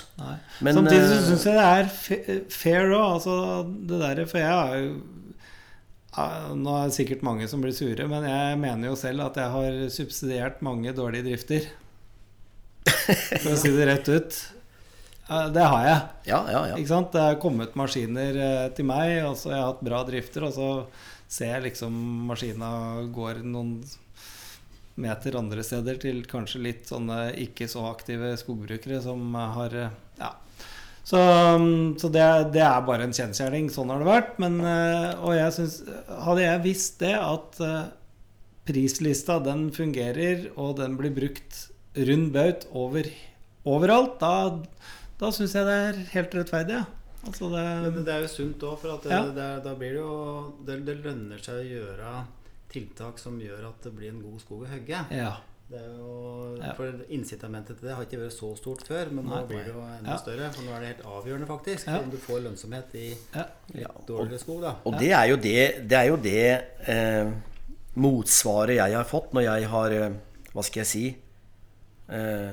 [0.64, 3.36] Men, Samtidig så eh, syns jeg det er fair òg, altså
[3.90, 5.23] det derre for jeg er jo ja,
[6.14, 9.54] Nå er det sikkert mange som blir sure, men jeg mener jo selv at jeg
[9.56, 11.72] har subsidiert mange dårlige drifter.
[12.86, 14.38] For å si det rett ut.
[15.56, 16.00] Det har jeg.
[16.30, 16.78] Ja, ja, ja.
[16.78, 17.14] Ikke sant?
[17.16, 20.54] Det er kommet maskiner eh, til meg, og så har jeg hatt bra drifter, og
[20.54, 20.70] så
[21.32, 21.96] ser jeg liksom
[22.30, 22.70] maskina
[23.16, 23.78] går noen
[25.02, 29.96] meter andre steder til kanskje litt sånne ikke så aktive skogbrukere som har eh.
[31.04, 32.24] Så, mm, så det,
[32.56, 33.68] det er bare en kjensgjerning.
[33.74, 34.38] Sånn har det vært.
[34.40, 35.76] Men, eh, og jeg synes,
[36.24, 37.92] Hadde jeg visst det, at eh,
[38.68, 41.66] prislista den fungerer, og den blir brukt
[42.08, 43.10] rund baut over,
[43.68, 44.32] overalt, da,
[45.20, 46.80] da syns jeg det er helt rettferdig.
[46.82, 46.86] Ja.
[47.24, 49.22] Altså det, det, det er jo sunt òg, for Ja.
[49.64, 50.16] da blir det jo
[50.68, 52.14] det, det lønner seg å gjøre
[52.74, 55.04] tiltak som gjør at det blir en god skog å hogge.
[55.12, 55.34] ja.
[55.74, 56.10] Det er jo,
[56.64, 56.72] Ja.
[56.78, 59.40] For incitamentet til det har ikke vært så stort før, men Nei.
[59.42, 60.18] nå blir det jo enda Ja.
[60.22, 60.52] større.
[60.54, 61.98] For nå er det helt avgjørende, faktisk, Ja.
[62.00, 63.46] om du får lønnsomhet i ja.
[63.74, 64.62] Ja, dårligere skog.
[64.62, 64.76] da.
[64.86, 67.32] Og det er jo det, det, er jo det eh,
[67.96, 70.14] motsvaret jeg har fått når jeg har eh,
[70.54, 71.04] Hva skal jeg si
[72.10, 72.52] eh,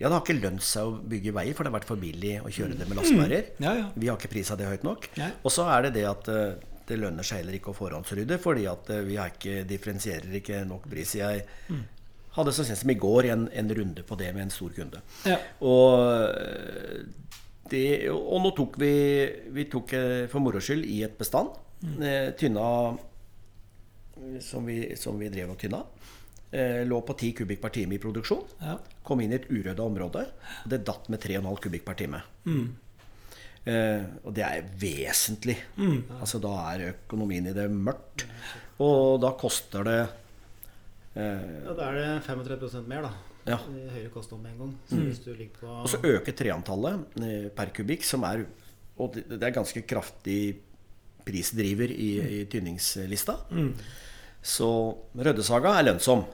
[0.00, 2.38] Ja, det har ikke lønt seg å bygge veier, for det har vært for billig
[2.40, 3.50] å kjøre det med lastebærer.
[3.60, 3.86] ja, ja.
[3.94, 5.08] Vi har ikke prisa det høyt nok.
[5.44, 6.54] Og så er det det at eh,
[6.90, 10.62] det lønner seg heller ikke å forhåndsrydde, fordi at eh, vi har ikke, differensierer ikke
[10.68, 11.14] nok pris.
[11.18, 11.44] Jeg
[12.36, 15.02] hadde så sent som i går en, en runde på det med en stor kunde.
[15.28, 15.38] Ja.
[15.66, 17.02] Og eh,
[17.70, 18.94] det, og nå tok vi
[19.54, 21.54] Vi tok eh, for moro skyld i et bestand.
[21.80, 22.02] Mm.
[22.36, 22.62] tynna
[24.44, 25.78] som vi, som vi drev og tynna.
[26.84, 28.42] Lå på 10 kubikk per time i produksjon.
[28.60, 28.74] Ja.
[29.06, 30.26] Kom inn i et urydda område.
[30.66, 32.20] Og det datt med 3,5 kubikk per time.
[32.44, 32.66] Eh,
[33.66, 35.56] og det er vesentlig.
[36.20, 38.24] Altså Da er økonomien i det mørkt.
[38.80, 39.98] Og da koster det
[41.16, 43.12] eh, Ja, Da er det 35 mer, da.
[43.50, 43.58] Ja.
[43.66, 44.72] Høyere kostnad med en gang.
[44.88, 48.46] Så hvis du ligger på Og så øker treantallet eh, per kubikk, som er
[49.00, 50.40] Og det er ganske kraftig
[51.24, 53.36] prisdriver i, i tynningslista.
[54.40, 54.68] Så
[55.16, 56.24] Røddesaga er lønnsom.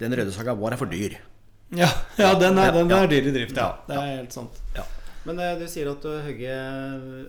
[0.00, 1.16] Den Røddesaga vår er for dyr.
[1.74, 1.88] Ja,
[2.20, 3.72] ja den, er, den er dyr i drift, ja.
[3.88, 4.60] Ja, Det er helt sant.
[4.76, 4.84] Ja.
[5.26, 6.56] Men eh, du sier at uh, Høgge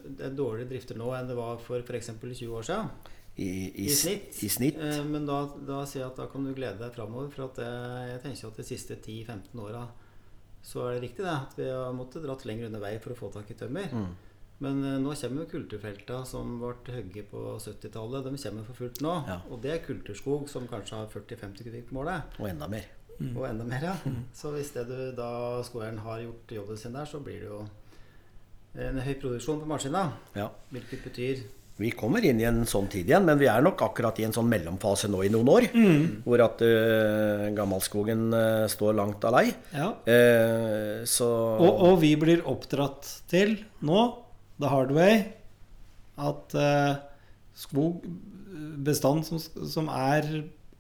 [0.07, 2.11] det er dårligere drifter nå enn det var for f.eks.
[2.21, 3.13] 20 år siden.
[3.37, 3.49] I,
[3.83, 4.43] i, I snitt.
[4.43, 4.77] I snitt.
[4.81, 7.29] Eh, men da, da sier jeg at da kan du glede deg framover.
[7.33, 9.85] For at eh, jeg tenker at de siste 10-15 åra
[10.67, 13.19] så er det riktig det, at vi har måttet dratt lenger under vei for å
[13.19, 13.93] få tak i tømmer.
[13.93, 14.09] Mm.
[14.65, 18.25] Men eh, nå kommer jo kulturfelta som ble hogget på 70-tallet.
[18.25, 19.13] De kommer for fullt nå.
[19.29, 19.37] Ja.
[19.53, 22.39] Og det er kulturskog som kanskje har 40-50 kubikk på målet.
[22.41, 22.89] Og enda mer.
[23.35, 24.15] Og enda mer, ja.
[24.37, 25.29] Så hvis det du da
[25.65, 27.61] skogeieren har gjort jobben sin der, så blir det jo
[28.77, 30.09] en høy produksjon på maskina.
[30.37, 30.49] Ja.
[30.73, 31.45] Hvilket betyr
[31.77, 34.33] Vi kommer inn i en sånn tid igjen, men vi er nok akkurat i en
[34.33, 35.67] sånn mellomfase nå i noen år.
[36.25, 39.51] Hvor at uh, gammalskogen uh, står langt av lei.
[39.75, 39.91] Ja.
[40.01, 41.27] Uh, så
[41.61, 44.07] Og, og vi blir oppdratt til nå,
[44.57, 45.19] the hard way,
[46.17, 46.95] at eh,
[47.53, 48.05] skog,
[48.85, 50.25] bestand som, som er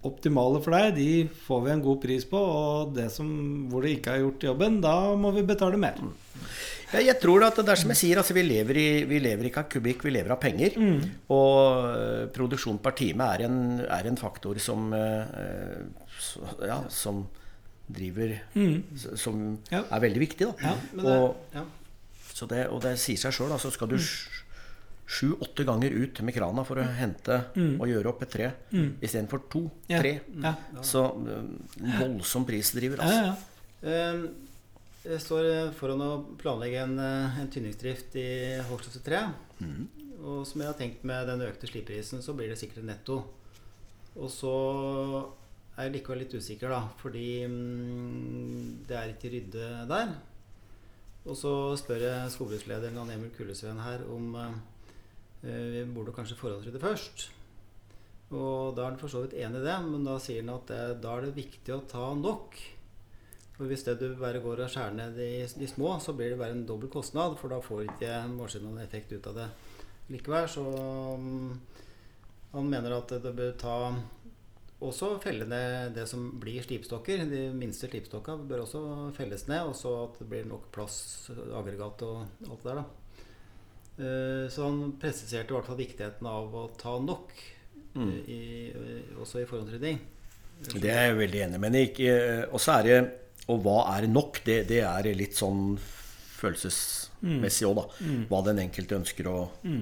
[0.05, 1.09] optimale for deg, de
[1.47, 2.37] får vi en god pris på.
[2.39, 3.27] Og det som,
[3.71, 5.97] hvor det ikke er gjort jobben, da må vi betale mer.
[6.93, 9.49] Ja, jeg tror at det er som jeg sier, altså vi lever, i, vi lever
[9.49, 10.77] ikke av kubikk, vi lever av penger.
[11.33, 15.81] Og eh, produksjon per time er en, er en faktor som eh,
[16.63, 17.25] ja, som
[17.87, 18.77] driver mm.
[19.19, 19.83] Som Ja.
[19.91, 20.71] er veldig viktig, da.
[20.71, 21.65] Ja, det, og, ja.
[22.35, 23.51] så det, og det sier seg sjøl.
[23.55, 24.36] Altså skal du sj-
[25.07, 27.37] sju-åtte ganger ut med krana for å hente
[27.79, 28.49] og gjøre opp et tre
[29.01, 29.47] istedenfor Ja.
[29.53, 30.11] to-tre,
[30.43, 30.53] Ja.
[30.83, 33.23] så eh, voldsom prisdriver, altså.
[33.23, 33.35] ja.
[33.87, 34.27] Eh,
[35.07, 39.21] Jeg står eh, foran å planlegge en, eh, en tynningsdrift i Hogsrud 3.
[40.27, 43.23] Og som jeg har tenkt med den økte sliprisen, så blir det sikkert netto.
[44.17, 44.51] Og så
[45.77, 50.11] er jeg likevel litt usikker, da, fordi mm, det er ikke rydde der.
[51.27, 54.35] Og så spør jeg skogbrukslederen Jan Emil Kullesveen her om
[55.47, 57.27] vi burde kanskje forhåndsrydde først.
[58.35, 60.67] Og da er han for så vidt enig i det, men da sier han at
[60.71, 62.57] det, da er det viktig å ta nok.
[63.57, 66.41] For Hvis det du bare går og skjærer ned i de små, så blir det
[66.41, 67.39] bare en dobbel kostnad.
[67.39, 69.47] For da får ikke maskinen noen effekt ut av det
[70.13, 70.45] likevel.
[70.51, 70.65] Så
[71.17, 71.55] mm,
[72.53, 73.77] han mener at det bør ta
[74.77, 77.25] også felle ned det som blir slipstokker.
[77.31, 78.83] De minste slipstokka bør også
[79.17, 80.99] felles ned, og så at det blir nok plass,
[81.33, 82.83] aggregat og alt det der.
[82.83, 83.06] da.
[83.97, 87.33] Eh, Så han presiserte i hvert fall viktigheten av å ta nok,
[87.95, 88.11] mm.
[88.29, 88.41] i,
[89.17, 89.99] også i forhåndsrydding.
[90.73, 92.13] Det er jeg veldig enig med ikke,
[92.49, 92.99] og så er det
[93.47, 94.41] Og hva er nok?
[94.43, 95.77] Det, det er litt sånn
[96.37, 97.85] følelsesmessig òg, da.
[98.27, 99.77] Hva den enkelte ønsker å, å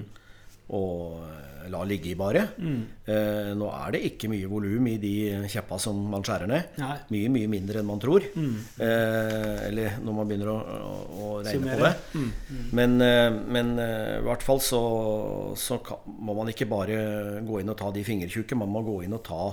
[0.70, 2.42] eh, la ligge i bare.
[2.62, 5.12] Eh, nå er det ikke mye volum i de
[5.50, 6.76] kjeppa som man skjærer ned.
[6.78, 6.96] Nei.
[7.14, 8.22] Mye, mye mindre enn man tror.
[8.22, 11.92] Eh, eller når man begynner å, å, regne på Summere.
[12.14, 12.64] det.
[12.78, 14.82] Men, eh, men eh, i hvert fall så,
[15.58, 16.98] så kan, må man ikke bare
[17.46, 18.58] gå inn og ta de fingertjukke.
[18.58, 19.44] Man må gå inn og ta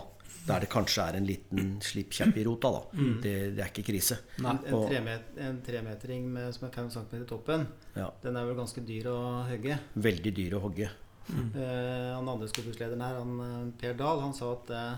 [0.43, 2.67] der det kanskje er en liten slippkjepp i rota.
[2.76, 2.82] Da.
[3.23, 4.17] Det, det er ikke krise.
[4.41, 7.63] En, en, Og- tremet, en tremetring med, som er 5 cm i toppen,
[7.95, 9.78] Ja, den er vel ganske dyr å hogge.
[9.95, 10.89] veldig dyr å hogge.
[11.31, 14.93] Eh, han andre skogbrukslederen her, han, eh, Per Dahl, han sa at eh,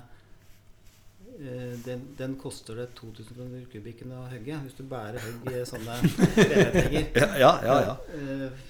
[1.85, 5.97] den, den koster det 2000 kroner kubikken å hogge hvis du bærer hogg i sånne
[6.37, 7.09] tremeteringer.
[7.17, 7.75] Ja, ja, ja.
[7.89, 7.95] ja.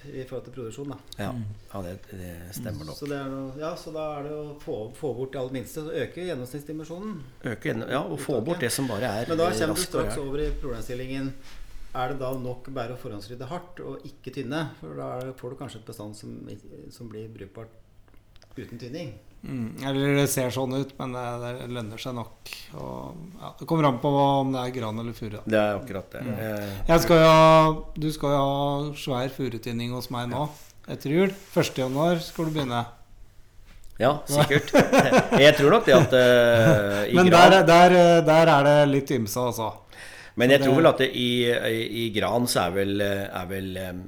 [0.10, 0.98] I forhold til produksjon, da.
[1.20, 1.34] ja.
[1.74, 2.98] ja det, det stemmer nok.
[2.98, 5.60] Så, det er noe, ja, så da er det å få, få bort det aller
[5.60, 5.86] minste.
[5.86, 7.20] Så øke gjennomsnittsdimensjonen.
[7.54, 10.48] Øke, ja, og få bort det som bare er Men da kommer du straks over
[10.48, 11.32] i problemstillingen
[11.96, 14.66] Er det da nok bare å forhåndsrydde hardt og ikke tynne?
[14.82, 16.34] For da får du kanskje et bestand som,
[16.92, 17.72] som blir brukbart
[18.58, 19.14] uten tynning.
[19.46, 22.52] Mm, eller det ser sånn ut, men det, det lønner seg nok.
[22.82, 25.38] Og, ja, det kommer an på om det er gran eller furu.
[25.46, 26.24] Det er akkurat det.
[26.26, 26.76] Mm.
[26.90, 30.48] Jeg skal jo ha, du skal jo ha svær furutynning hos meg nå
[30.90, 31.34] etter jul.
[31.54, 31.74] 1.
[31.86, 32.84] januar skal du begynne.
[34.02, 34.74] Ja, sikkert.
[35.46, 37.94] Jeg tror nok det at uh, i Men der, der,
[38.28, 39.70] der er det litt ymse, altså.
[40.36, 43.70] Men jeg tror vel at det, i, i, i gran så er vel, er vel
[43.80, 44.02] em,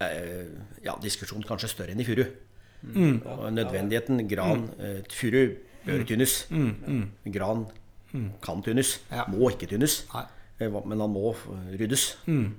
[0.00, 0.46] eh,
[0.86, 2.24] ja, diskusjonen kanskje større enn i furu.
[2.82, 3.20] Mm.
[3.54, 5.44] Nødvendigheten gran eh, Furu
[5.84, 6.46] bør tynnes.
[6.50, 7.04] Mm, mm.
[7.34, 7.66] Gran
[8.42, 8.96] kan tynnes.
[9.12, 9.26] Ja.
[9.30, 10.02] Må ikke tynnes.
[10.14, 10.26] Nei.
[10.58, 12.12] Eh, Men han må eh, ryddes.
[12.26, 12.52] Mm.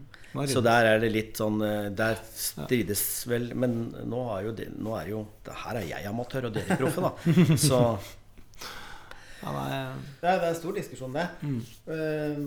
[0.50, 4.66] Så der er det litt sånn eh, Der strides vel Men nå, er jo det,
[4.82, 7.12] nå er jo det Her er jeg amatør, og dere proffe, da.
[7.68, 7.82] Så
[9.44, 11.28] ja, det, er, det, er, en stor diskusjon, det.
[11.44, 11.62] Mm.
[11.90, 12.40] Uh,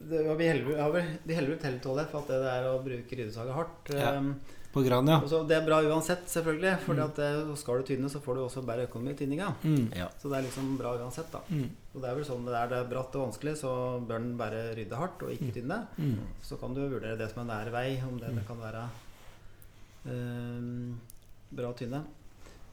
[0.00, 3.92] det vi heller ut heller til det for at det er å bruke ryddesaga hardt.
[3.92, 4.16] Ja.
[4.16, 4.32] Um,
[4.70, 5.16] på gran, ja.
[5.18, 6.76] Også, det er bra uansett, selvfølgelig.
[6.84, 7.54] For mm.
[7.58, 9.48] skal du tynne, så får du også bedre økonomi i tynninga.
[9.66, 9.88] Mm.
[9.98, 10.06] Ja.
[10.22, 11.40] Så det er liksom bra uansett, da.
[11.50, 11.66] Mm.
[11.90, 13.72] Og det er vel sånn det er, det er bratt og vanskelig, så
[14.06, 15.54] bør den bare rydde hardt og ikke mm.
[15.58, 15.80] tynne.
[15.98, 16.20] Mm.
[16.46, 18.86] Så kan du vurdere det som en nær vei, om det, det kan være
[20.06, 20.94] um,
[21.58, 22.04] bra å tynne.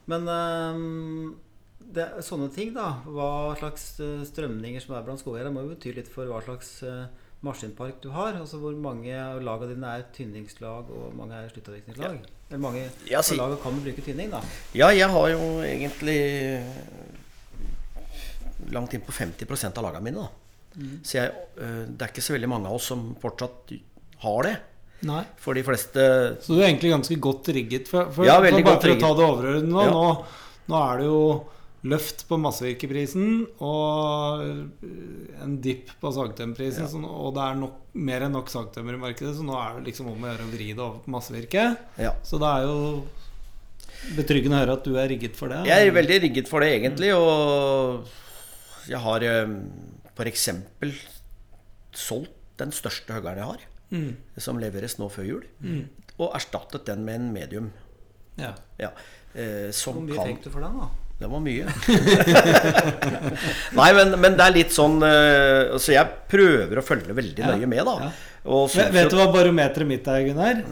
[0.08, 1.34] Men um,
[1.78, 5.94] det, sånne ting, da, hva slags eh, strømninger som er blant skogeiere, må jo bety
[5.96, 7.06] litt for hva slags uh,
[7.46, 8.36] maskinpark du har.
[8.40, 12.18] Altså hvor mange av lagene dine er tynningslag, og mange er sluttavvirkningslag.
[12.18, 12.34] Ja.
[12.48, 14.42] Eller mange ja, si, lag lagene kan bruke tynning, da.
[14.76, 16.18] Ja, jeg har jo egentlig
[18.74, 20.78] langt inn på 50% av lagene mine, da.
[20.78, 20.96] Mm.
[21.02, 23.72] Så jeg, eh, det er ikke så veldig mange av oss som fortsatt
[24.24, 24.56] har det.
[25.08, 25.22] Nei.
[25.38, 26.02] For de fleste
[26.42, 27.86] Så du er egentlig ganske godt rigget?
[27.86, 29.04] For, for, ja, veldig for, godt rigget.
[29.04, 29.92] For å ta det overordnet nå, ja.
[29.94, 31.20] nå, nå er det jo
[31.86, 34.42] løft på massevirkeprisen og
[35.44, 36.88] en dipp på sagtømmerprisen.
[36.90, 37.10] Ja.
[37.12, 37.76] Og det er nok,
[38.08, 40.52] mer enn nok sagtømmer i markedet, så nå er det liksom om å gjøre å
[40.52, 41.68] vri det over på massevirke.
[42.00, 42.16] Ja.
[42.26, 42.78] Så det er jo
[44.18, 45.62] betryggende å høre at du er rigget for det.
[45.70, 47.12] Jeg er veldig rigget for det, egentlig.
[47.14, 49.56] Og jeg har eh,
[50.16, 50.48] f.eks.
[52.08, 54.10] solgt den største høggeren jeg har, mm.
[54.42, 55.82] som leveres nå før jul, mm.
[56.18, 57.68] og erstattet den med en medium.
[58.38, 58.56] Ja.
[58.82, 58.90] ja.
[59.34, 60.32] Eh, Hvor mye kan...
[60.32, 60.88] fikk du for den, da?
[61.18, 61.66] Det var mye.
[63.78, 67.70] Nei, men, men, det er litt sånn uh, Så jeg prøver å følge veldig nøye
[67.70, 67.94] med, da.
[68.06, 68.10] Ja.
[68.46, 70.62] Vet, vet, du hva barometeret mitt er, Gunnar?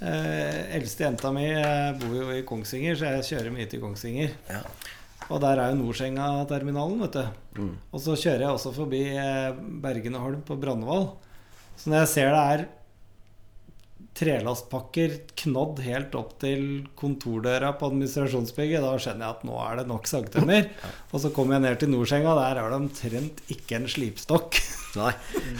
[0.00, 4.32] Uh, eldste jenta mi uh, bor jo i Kongsvinger, så jeg kjører mye til Kongsvinger.
[4.48, 4.64] Ja.
[5.28, 7.60] Og der er jo Norsenga-terminalen, vet du.
[7.60, 7.74] Mm.
[7.92, 9.04] Og så kjører jeg også forbi
[9.84, 11.10] Bergen og Holm på Brandval.
[11.76, 12.64] Så når jeg ser det er
[14.20, 18.84] trelastpakker knodd helt opp til kontordøra på administrasjonsbygget.
[18.84, 20.68] Da skjønner jeg at nå er det nok sagtømmer.
[21.12, 24.60] Og så kommer jeg ned til Nordsenga, der er det omtrent ikke en slipstokk.
[24.98, 25.12] Nei,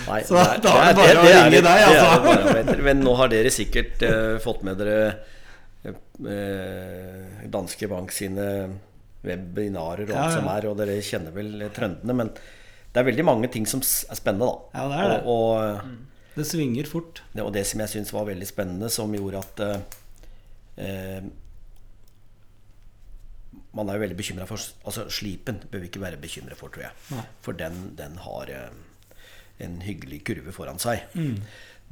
[0.08, 2.78] nei Så da, da er det bare å ringe deg, altså.
[2.82, 4.96] Men nå har dere sikkert uh, fått med dere
[5.86, 8.48] uh, Danske Bank sine
[9.22, 10.34] webinarer og alt ja, ja.
[10.34, 12.16] som er, og dere kjenner vel trendene.
[12.24, 14.80] Men det er veldig mange ting som er spennende, da.
[14.80, 15.20] Ja, det er det.
[15.30, 15.98] Og, og mm
[16.40, 17.22] det svinger fort.
[17.32, 19.62] Det, og det som jeg syns var veldig spennende, som gjorde at
[20.80, 21.22] eh,
[23.76, 26.88] Man er jo veldig bekymra for Altså Slipen bør vi ikke være bekymra for, tror
[26.88, 26.96] jeg.
[27.14, 27.26] Nei.
[27.44, 28.70] For den, den har eh,
[29.64, 31.04] en hyggelig kurve foran seg.
[31.14, 31.36] Mm.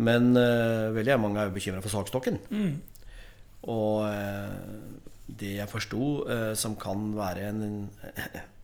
[0.08, 2.40] Men eh, veldig mange er jo bekymra for sakstokken.
[2.50, 2.78] Mm.
[3.68, 7.64] Og eh, det jeg forsto eh, som kan være en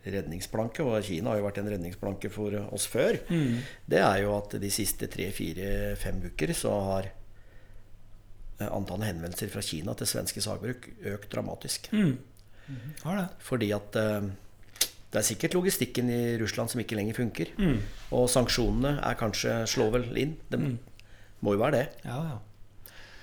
[0.05, 3.59] redningsplanke, og Kina har jo vært en redningsplanke for oss før, mm.
[3.89, 9.97] det er jo at de siste tre-fire-fem uker så har eh, antallet henvendelser fra Kina
[9.99, 11.91] til svenske sagbruk økt dramatisk.
[11.93, 12.17] Mm.
[12.65, 13.29] Mm.
[13.45, 14.25] Fordi at uh,
[15.13, 17.53] det er sikkert logistikken i Russland som ikke lenger funker.
[17.61, 17.77] Mm.
[18.17, 20.33] Og sanksjonene er kanskje slår vel inn.
[20.49, 20.73] Det mm.
[21.45, 21.85] må jo være det.
[22.09, 22.39] Ja, ja.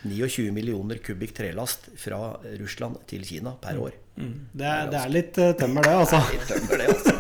[0.02, 2.20] 29 millioner kubikk trelast fra
[2.60, 3.82] Russland til Kina per mm.
[3.86, 3.98] år.
[4.18, 4.34] Mm.
[4.52, 6.22] Det, er, det, er, litt uh, tømmer, det, altså.
[6.32, 7.14] Det er tømmer, det, altså.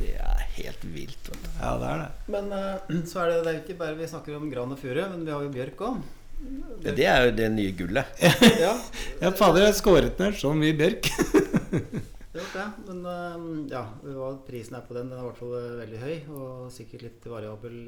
[0.00, 1.30] Det er helt vilt.
[1.30, 1.50] Vet du.
[1.60, 2.10] Ja, det er det.
[2.34, 5.02] Men uh, så er det, det er ikke bare vi snakker om gran og furu,
[5.12, 6.04] men vi har jo bjørk òg.
[6.38, 8.20] Det, det er jo det nye gullet.
[8.64, 8.76] ja,
[9.20, 11.10] ja fader, jeg har skåret ned så mye bjørk.
[12.38, 12.68] det.
[12.86, 16.16] Men uh, ja, hva prisen er på den, den er i hvert fall veldig høy,
[16.32, 17.82] og sikkert litt variabel.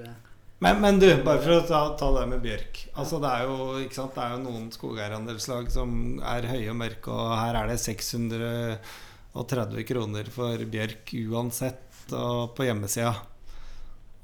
[0.60, 2.82] Men, men, du, bare for å ta, ta, det med bjørk.
[3.00, 7.14] Altså, det, er jo, sant, det er jo noen skogeierandelslag som er høye og mørke,
[7.14, 13.14] og her er det 630 kroner for bjørk uansett og på hjemmesida.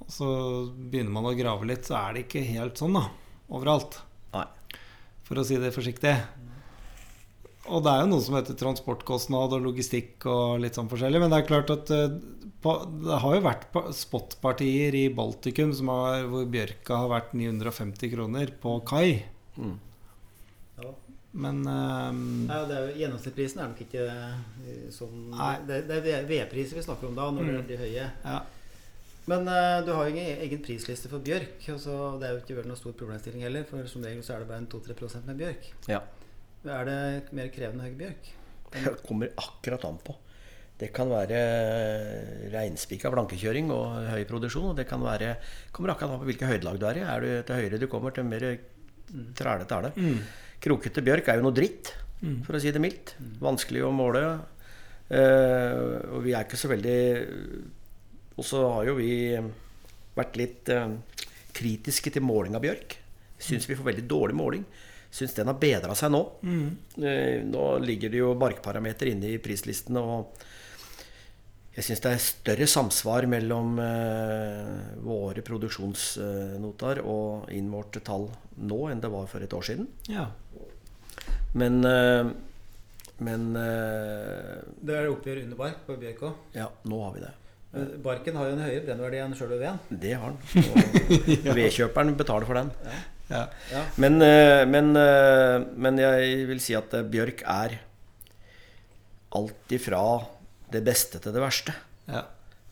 [0.05, 0.29] Og så
[0.77, 3.07] begynner man å grave litt, så er det ikke helt sånn da,
[3.49, 3.97] overalt.
[4.37, 4.45] Nei.
[5.25, 6.19] For å si det forsiktig.
[7.67, 11.23] Og det er jo noe som heter transportkostnad og logistikk og litt sånn forskjellig.
[11.23, 12.13] Men det er klart at eh,
[13.05, 18.79] det har jo vært spotpartier i Baltikum har, hvor bjørka har vært 950 kroner på
[18.89, 19.25] kai.
[19.57, 19.77] Mm.
[20.83, 20.93] Ja.
[21.37, 25.35] Men um, ja, er jo, Gjennomsnittsprisen er nok ikke eh, sånn
[25.69, 27.67] Det, det er vedpriser vi snakker om da, når mm.
[27.69, 28.07] blir høye.
[28.25, 28.39] Ja.
[29.27, 31.59] Men uh, du har jo ingen egen prisliste for bjørk.
[31.75, 33.67] Altså, det er jo ikke noen stor problemstilling heller.
[33.69, 35.71] For som regel så er det bare en 2-3% med bjørk.
[35.91, 36.01] Ja.
[36.67, 37.01] Er det
[37.37, 38.31] mer krevende høy bjørk?
[38.73, 40.17] Det kommer akkurat an på.
[40.77, 41.39] Det kan være
[42.53, 44.73] reinspikka blankekjøring og høy produksjon.
[44.73, 45.37] Og det kan være,
[45.73, 47.05] kommer akkurat an på hvilke høydelag du er i.
[47.07, 48.45] Er du til høyre du kommer, til mer
[49.37, 49.93] trælete er det.
[49.97, 50.19] Mm.
[50.67, 52.43] Krokete bjørk er jo noe dritt, mm.
[52.47, 53.15] for å si det mildt.
[53.21, 53.33] Mm.
[53.45, 54.25] Vanskelig å måle.
[55.07, 57.01] Uh, og vi er ikke så veldig
[58.35, 59.37] Og så har jo vi
[60.17, 60.97] vært litt uh,
[61.55, 62.99] kritiske til måling av bjørk.
[63.39, 64.67] Syns vi får veldig dårlig måling.
[65.15, 66.21] Syns den har bedra seg nå.
[66.45, 66.69] Mm.
[67.49, 70.41] Nå ligger det jo barkparameter inne i prislistene, og
[71.77, 79.03] jeg syns det er større samsvar mellom eh, våre produksjonsnoter og innmålte tall nå enn
[79.03, 79.89] det var for et år siden.
[80.09, 80.31] Ja.
[81.57, 82.31] Men eh,
[83.19, 86.33] Men eh, Det er oppgjør under bark på òg.
[86.57, 87.35] ja, nå har vi det.
[88.05, 89.79] Barken har jo en høyere brennverdi enn sjøl veden.
[89.91, 90.65] Det har den.
[91.51, 92.73] Og vedkjøperen betaler for den.
[93.29, 93.45] ja.
[93.73, 93.83] Ja.
[93.99, 97.81] Men, eh, men, eh, men jeg vil si at eh, bjørk er
[99.37, 100.03] alt ifra
[100.73, 101.77] det beste til det verste.
[102.09, 102.25] ja.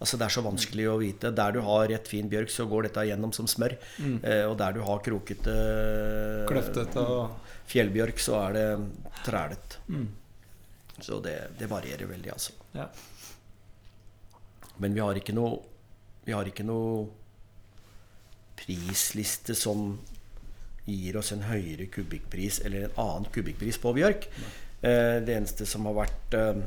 [0.02, 1.30] Altså Det er så vanskelig å vite.
[1.32, 3.76] Der du har rett fin bjørk, så går dette gjennom som smør.
[4.02, 5.54] Eh, og der du har krokete
[6.50, 7.38] Kløftete og
[7.70, 8.66] fjellbjørk, så er det
[9.24, 9.78] trælet.
[11.00, 12.52] Så det, det varierer veldig, altså.
[12.74, 12.88] ja.
[14.82, 15.60] Men vi har ikke noe
[16.26, 17.06] Vi har ikke noe
[18.58, 19.98] prisliste som
[20.84, 24.28] gir oss en høyere kubikkpris eller en annen kubikkpris på bjørk.
[24.84, 26.62] Eh, det eneste som har vært eh, eh,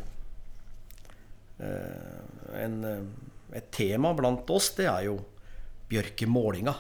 [1.60, 5.18] en, eh, et tema blant oss, det er jo
[5.90, 6.76] bjørkemålinga.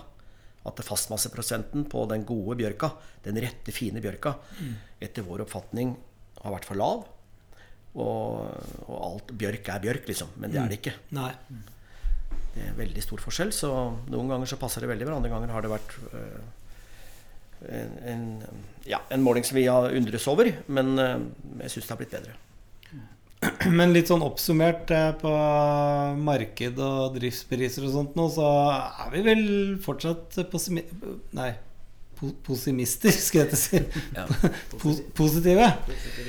[0.67, 2.91] At fastmasseprosenten på den gode bjørka,
[3.23, 4.36] den rette, fine bjørka,
[4.99, 5.95] etter vår oppfatning
[6.43, 7.05] har vært for lav.
[7.97, 8.51] Og,
[8.86, 10.36] og alt Bjørk er bjørk, liksom.
[10.38, 10.93] Men det er det ikke.
[11.17, 11.32] Nei.
[12.53, 13.53] Det er veldig stor forskjell.
[13.55, 13.71] Så
[14.11, 16.43] noen ganger så passer det veldig bra, andre ganger har det vært øh,
[17.80, 18.28] en, en,
[18.86, 20.51] ja, en måling som vi har undres over.
[20.67, 21.25] Men øh,
[21.63, 22.36] jeg syns det har blitt bedre.
[23.78, 25.32] Men litt sånn oppsummert eh, på
[26.26, 28.48] marked og driftspriser og sånt nå, så
[29.06, 29.44] er vi vel
[29.84, 30.82] fortsatt posimi...
[31.38, 31.52] Nei,
[32.18, 33.82] po posimister, skal jeg si.
[34.16, 34.24] Ja.
[34.82, 35.68] Pos positive.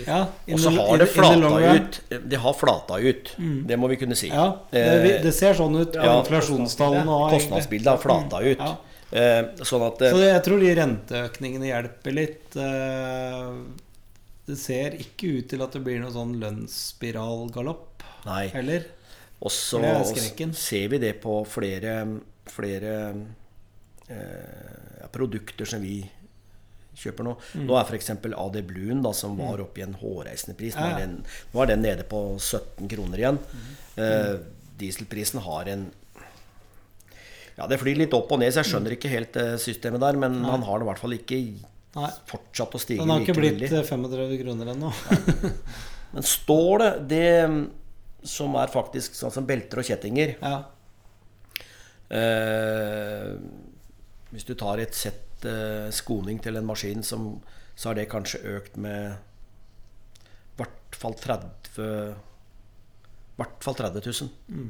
[0.05, 0.19] Ja,
[0.53, 2.01] Og så har det flata ut.
[2.29, 3.33] Det har flata ut.
[3.71, 4.29] Det må vi kunne si.
[4.29, 4.85] Ja, det,
[5.25, 6.19] det ser sånn ut Ja.
[6.21, 7.33] inflasjonstallene og.
[7.33, 8.61] Kostnadsbildet har flata ut.
[8.61, 8.75] Ja.
[9.09, 12.59] Eh, sånn at eh, Så jeg tror de renteøkningene hjelper litt.
[14.49, 18.46] Det ser ikke ut til at det blir noe sånn lønnsspiralgalopp Nei.
[18.55, 18.86] heller.
[19.44, 21.99] Og så er ser vi det på flere,
[22.51, 22.94] flere
[24.09, 26.01] eh, produkter som vi
[26.99, 27.36] kjøper nå.
[27.55, 27.66] Mm.
[27.68, 28.11] Nå er f.eks.
[28.16, 30.74] AD Bluen, da, som var oppe i en hårreisende pris.
[30.74, 30.90] Nå Mm.
[30.90, 31.14] er, den,
[31.55, 33.38] nå er den nede på 17 kroner igjen.
[33.96, 34.34] Eh,
[34.80, 35.90] dieselprisen har en
[37.59, 40.14] Ja, det flyr litt opp og ned, så jeg skjønner ikke helt eh, systemet der.
[40.16, 41.38] Men han har det i hvert fall ikke
[41.97, 43.70] Nei, fortsatt å stige Den har ikke blitt veldig.
[43.80, 44.91] eh, 35 kroner ennå.
[46.12, 47.62] Men stålet, det mm,
[48.28, 50.59] som er faktisk sånn som belter og kjettinger Ja.
[52.09, 53.32] Eh,
[54.32, 57.34] hvis du tar et sett eh, skoning til en maskin, som,
[57.76, 62.16] så har det kanskje økt med i hvert fall 30
[63.39, 64.03] hvert fall 30
[64.51, 64.66] 000.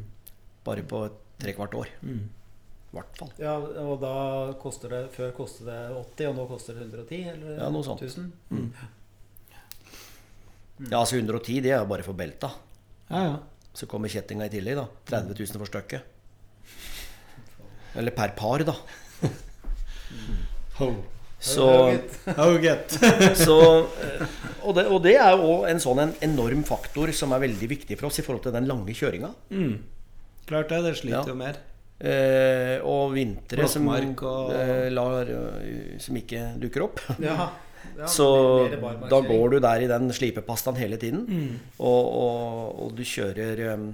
[0.66, 1.90] Bare på tre trekvart år.
[2.02, 2.18] I
[2.96, 3.30] hvert fall.
[3.38, 4.12] Ja, og da
[4.62, 5.78] koster det Før kostet det
[6.16, 7.18] 80, og nå koster det 110?
[7.34, 8.00] Eller Ja, noe sånt.
[8.00, 8.32] 1000?
[10.88, 12.52] Ja, altså 110 det er jo bare for belta.
[13.10, 13.38] ja, ja.
[13.78, 14.86] Så kommer kjettinga i tillegg, da.
[15.06, 16.02] 30 000 for stykket.
[18.00, 18.74] Eller per par, da.
[20.80, 20.88] Ho.
[21.38, 21.66] Så,
[23.44, 23.58] så
[24.02, 24.24] eh,
[24.64, 27.98] og, det, og det er jo en sånn en enorm faktor som er veldig viktig
[28.00, 29.30] for oss i forhold til den lange kjøringa.
[29.54, 29.76] Mm.
[30.50, 30.80] Klart det.
[30.88, 31.28] Det sliter Ja.
[31.30, 31.60] jo mer.
[31.98, 37.00] Eh, og vintre som, og- eh, lar, eh, som ikke dukker opp.
[37.18, 37.50] Ja.
[37.96, 38.68] ja, Så
[39.10, 41.24] da går du der i den slipepastaen hele tiden.
[41.26, 41.56] Mm.
[41.80, 43.88] Og, og, og du kjører um,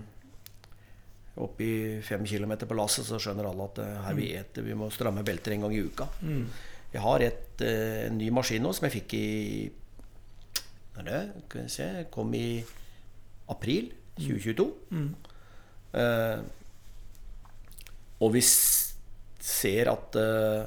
[1.47, 4.77] opp i fem kilometer på lasset, så skjønner alle at uh, her vi eter, vi
[4.77, 6.07] må stramme belter en gang i uka.
[6.21, 6.45] Mm.
[6.93, 9.27] Jeg har et, uh, en ny maskin nå som jeg fikk i
[11.05, 11.23] det?
[11.73, 12.63] Se Kom i
[13.51, 13.89] april
[14.21, 14.67] 2022.
[14.95, 15.09] Mm.
[15.95, 16.39] Eh,
[18.23, 20.65] og vi ser at uh,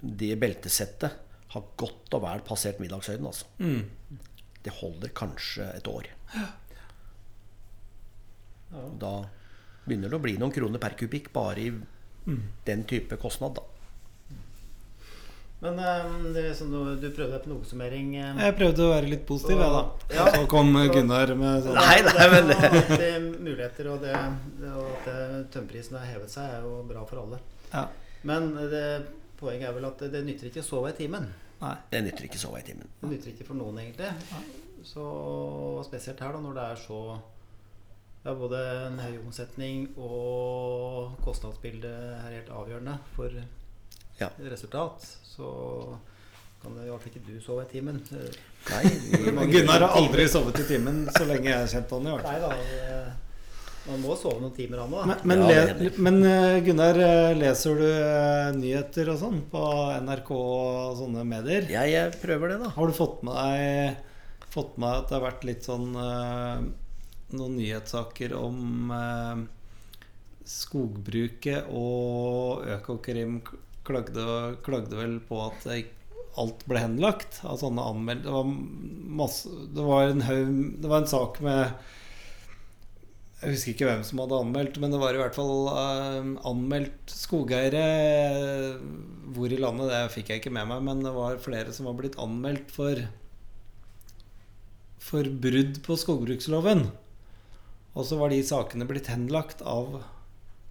[0.00, 1.22] det beltesettet
[1.54, 3.26] har godt og vel passert middagshøyden.
[3.26, 3.46] Altså.
[3.58, 3.84] Mm.
[4.64, 6.10] Det holder kanskje et år.
[6.34, 6.48] Ja.
[9.00, 9.12] Da
[9.86, 11.70] begynner det å bli noen kroner per kubikk bare i
[12.66, 13.54] den type kostnad.
[13.56, 13.62] da.
[15.66, 15.80] Men
[16.12, 18.10] um, det er sånn, du, du prøvde deg på en oppsummering.
[18.22, 20.16] Um, Jeg prøvde å være litt positiv, jeg, da.
[20.16, 20.26] Ja.
[20.36, 24.14] Så kom Gunnar med sånn Nei, nei, men Ja, det er muligheter, og, det,
[24.60, 27.40] det, og at det- tømmerprisen har hevet seg, er jo bra for alle.
[27.72, 27.86] Ja.
[28.26, 28.84] Men det,
[29.40, 31.28] poenget er vel at det, det nytter ikke å sove i timen.
[31.56, 31.72] Nei.
[31.88, 32.88] det nytter ikke sove i timen.
[33.00, 34.10] Det nytter ikke for noen, egentlig.
[34.84, 35.06] Så
[35.86, 36.98] spesielt her, da, når det er så
[38.26, 38.58] ja, både
[38.88, 41.94] en høy omsetning og kostnadsbildet
[42.26, 43.30] er helt avgjørende for
[44.20, 44.30] Ja.
[44.50, 45.04] resultat.
[45.26, 45.48] Så
[46.62, 48.00] kan det jo alltid ikke du sove i timen.
[48.10, 52.26] Nei, Gunnar har aldri sovet i timen så lenge jeg har kjent han i hvert
[52.26, 52.56] fall.
[52.56, 53.14] Nei da.
[53.86, 55.04] Man må sove noen timer, han òg.
[55.06, 59.62] Men, men, Ja, men eh, Gunnar, eh, leser du eh, nyheter og sånn på
[60.02, 61.68] NRK og sånne medier?
[61.70, 62.72] Jeg, jeg prøver det, da.
[62.74, 64.02] Har du fått med deg
[64.56, 66.64] fått med deg at det har vært litt sånn eh,
[67.36, 69.44] noen nyhetssaker om eh,
[70.46, 73.40] skogbruket og Økokrim
[73.86, 74.24] klagde,
[74.66, 75.68] klagde vel på at
[76.36, 78.26] alt ble henlagt av sånne anmeld...
[78.26, 79.36] Det var
[79.76, 81.78] Det var en haug Det var en sak med
[83.36, 87.12] jeg husker ikke hvem som hadde anmeldt, men det var i hvert fall uh, anmeldt
[87.12, 87.82] skogeiere.
[89.36, 91.98] Hvor i landet, det fikk jeg ikke med meg, men det var flere som var
[91.98, 93.04] blitt anmeldt for
[95.06, 96.88] For brudd på skogbruksloven.
[97.92, 100.00] Og så var de sakene blitt henlagt av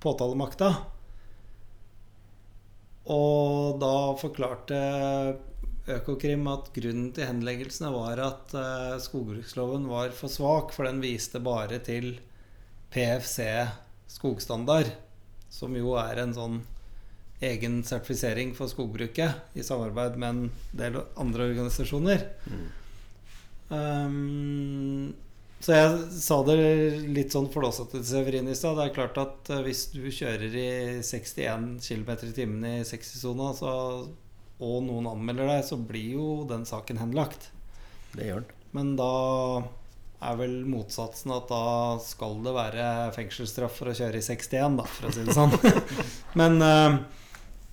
[0.01, 0.73] påtalemakta.
[3.13, 4.77] Og da forklarte
[5.85, 11.37] Økokrim at grunnen til henleggelsene var at eh, skogbruksloven var for svak, for den viste
[11.45, 12.15] bare til
[12.89, 13.45] PFC
[14.09, 14.89] skogstandard,
[15.53, 16.63] som jo er en sånn
[17.45, 22.25] egen sertifisering for skogbruket i samarbeid med en del andre organisasjoner.
[23.69, 25.13] Um,
[25.63, 26.57] så jeg sa det
[27.15, 28.77] litt sånn flåsete til Severin i stad.
[28.77, 30.67] Det er klart at eh, hvis du kjører i
[31.05, 33.53] 61 km i timen i 60-sona,
[34.55, 37.49] og noen anmelder deg, så blir jo den saken henlagt.
[38.15, 38.61] Det gjør den.
[38.75, 39.09] Men da
[40.25, 42.85] er vel motsatsen at da skal det være
[43.15, 45.55] fengselsstraff for å kjøre i 61, da, for å si det sånn.
[46.39, 46.99] men, eh,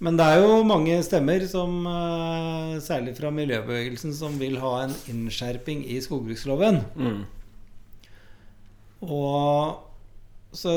[0.02, 4.96] men det er jo mange stemmer, som, eh, særlig fra miljøbevegelsen, som vil ha en
[5.12, 6.82] innskjerping i skogbruksloven.
[6.96, 7.22] Mm.
[9.02, 9.88] Og
[10.52, 10.74] så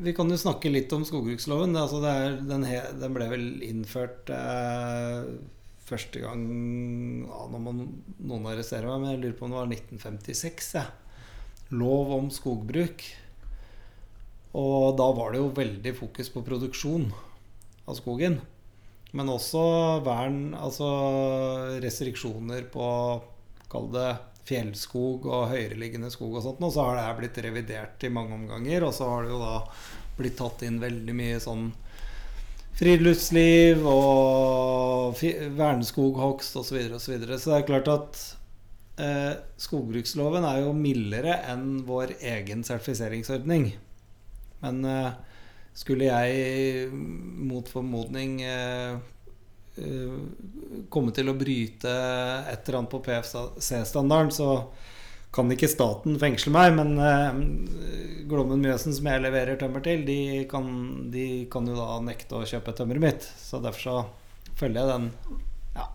[0.00, 1.74] vi, kan jo snakke litt om skogbruksloven.
[1.78, 5.24] Altså er, den, he, den ble vel innført eh,
[5.90, 6.44] første gang
[7.26, 7.82] ja, Når man,
[8.20, 10.70] noen arresterer meg, men jeg lurer på om det var 1956.
[10.78, 10.86] Ja.
[11.74, 13.04] Lov om skogbruk.
[14.60, 17.10] Og da var det jo veldig fokus på produksjon
[17.88, 18.40] av skogen.
[19.16, 19.62] Men også
[20.06, 20.88] vern, altså
[21.82, 22.86] restriksjoner på
[23.70, 24.10] Kall det
[24.48, 26.64] fjellskog og høyereliggende skog og sånt.
[26.64, 29.40] Og så har det her blitt revidert i mange omganger, og så har det jo
[29.42, 29.54] da
[30.18, 31.70] blitt tatt inn veldig mye sånn
[32.80, 35.20] friluftsliv og
[35.58, 36.68] verneskoghogst osv.
[36.68, 37.38] Så, videre, og så, videre.
[37.38, 38.20] så det er klart at
[39.04, 43.72] eh, skogbruksloven er jo mildere enn vår egen sertifiseringsordning.
[44.64, 45.12] Men eh,
[45.76, 48.96] skulle jeg mot formodning eh,
[50.90, 51.90] komme til å bryte
[52.50, 54.48] et eller annet på PFC-standarden, så
[55.30, 60.16] kan ikke staten fengsle meg, men eh, Glommen Mjøsen, som jeg leverer tømmer til, de
[60.50, 60.66] kan,
[61.12, 63.28] de kan jo da nekte å kjøpe tømmeret mitt.
[63.38, 63.94] Så derfor så
[64.58, 65.06] følger jeg den.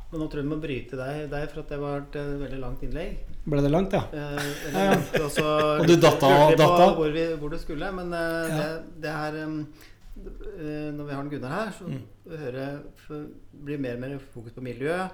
[0.10, 2.30] Men nå tror jeg du må bryte deg, deg for at det var et eh,
[2.46, 3.18] veldig langt innlegg.
[3.46, 4.06] Ble det langt, ja?
[4.16, 4.40] Eh,
[4.72, 4.94] Ja, ja.
[4.96, 5.50] eller, og, så
[5.82, 6.88] Og du datta- på datta?
[6.96, 7.92] Hvor, vi, hvor du skulle.
[8.00, 8.62] Men eh, Ja.
[8.62, 12.02] det, det her um, eh, Når vi har den Gunnar her, så Mm.
[12.30, 13.28] hører for-
[13.66, 15.10] blir mer og mer fokus på miljø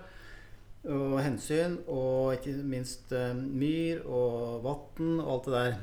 [0.86, 5.78] og hensyn, og ikke minst eh, myr og vann og alt det der.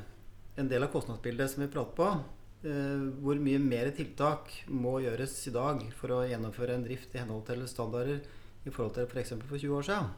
[0.57, 2.07] En del av kostnadsbildet som vi prater på,
[2.65, 7.19] eh, hvor mye mer tiltak må gjøres i dag for å gjennomføre en drift i
[7.19, 8.19] henhold til standarder
[8.65, 9.29] i forhold til f.eks.
[9.29, 10.09] For, for 20 år siden.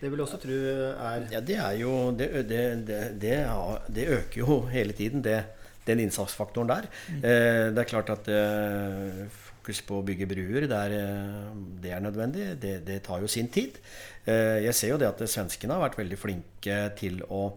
[0.00, 3.48] Det vil jeg også tro er Ja, det er jo Det, det, det,
[3.92, 5.44] det øker jo hele tiden, det,
[5.88, 6.88] den innsatsfaktoren der.
[7.18, 11.48] Eh, det er klart at eh, fokus på å bygge bruer, det er, eh,
[11.82, 12.50] det er nødvendig.
[12.60, 13.80] Det, det tar jo sin tid.
[14.26, 17.48] Eh, jeg ser jo det at svenskene har vært veldig flinke til å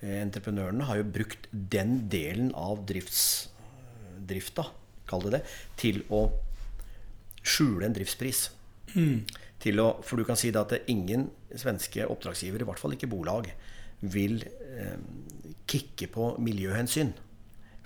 [0.00, 3.50] Entreprenørene har jo brukt den delen av drifts,
[4.30, 4.62] drifta,
[5.04, 5.40] kall det det,
[5.76, 6.22] til å
[7.44, 8.46] skjule en driftspris
[9.60, 13.10] til å, For du kan si det at ingen svenske oppdragsgivere, i hvert fall ikke
[13.12, 13.50] bolag,
[14.00, 14.96] vil eh,
[15.68, 17.12] kicke på miljøhensyn.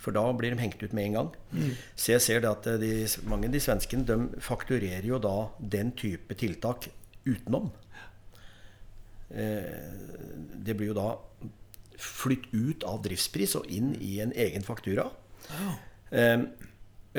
[0.05, 1.31] For da blir de hengt ut med en gang.
[1.97, 2.91] Så jeg ser det at de,
[3.25, 6.89] mange av de svenskene de fakturerer jo da den type tiltak
[7.25, 7.71] utenom.
[9.33, 9.73] Eh,
[10.61, 11.09] det blir jo da
[11.97, 15.07] flytt ut av driftspris og inn i en egen faktura.
[16.11, 16.41] Eh,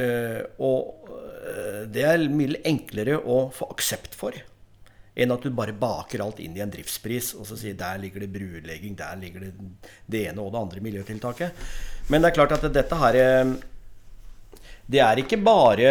[0.03, 4.37] eh, og eh, det er mye enklere å få aksept for
[5.17, 8.25] enn at du bare baker alt inn i en driftspris og så sier der ligger
[8.25, 9.55] det brulegging, der ligger det
[10.13, 11.65] det ene og det andre miljøtiltaket.
[12.13, 13.57] Men det er klart at dette her eh,
[14.87, 15.89] Det er ikke bare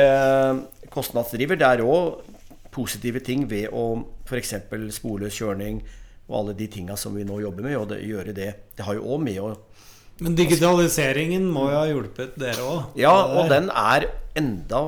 [0.93, 2.21] kostnadsdriver, det er òg
[2.75, 4.53] positive ting ved å f.eks.
[4.95, 5.81] sporløs kjørning
[6.25, 8.51] og alle de tinga som vi nå jobber med, og det, gjøre det.
[8.75, 9.49] Det har jo òg med å
[10.23, 12.95] Men digitaliseringen må jo ha hjulpet dere òg?
[12.99, 14.81] Ja, og den er enda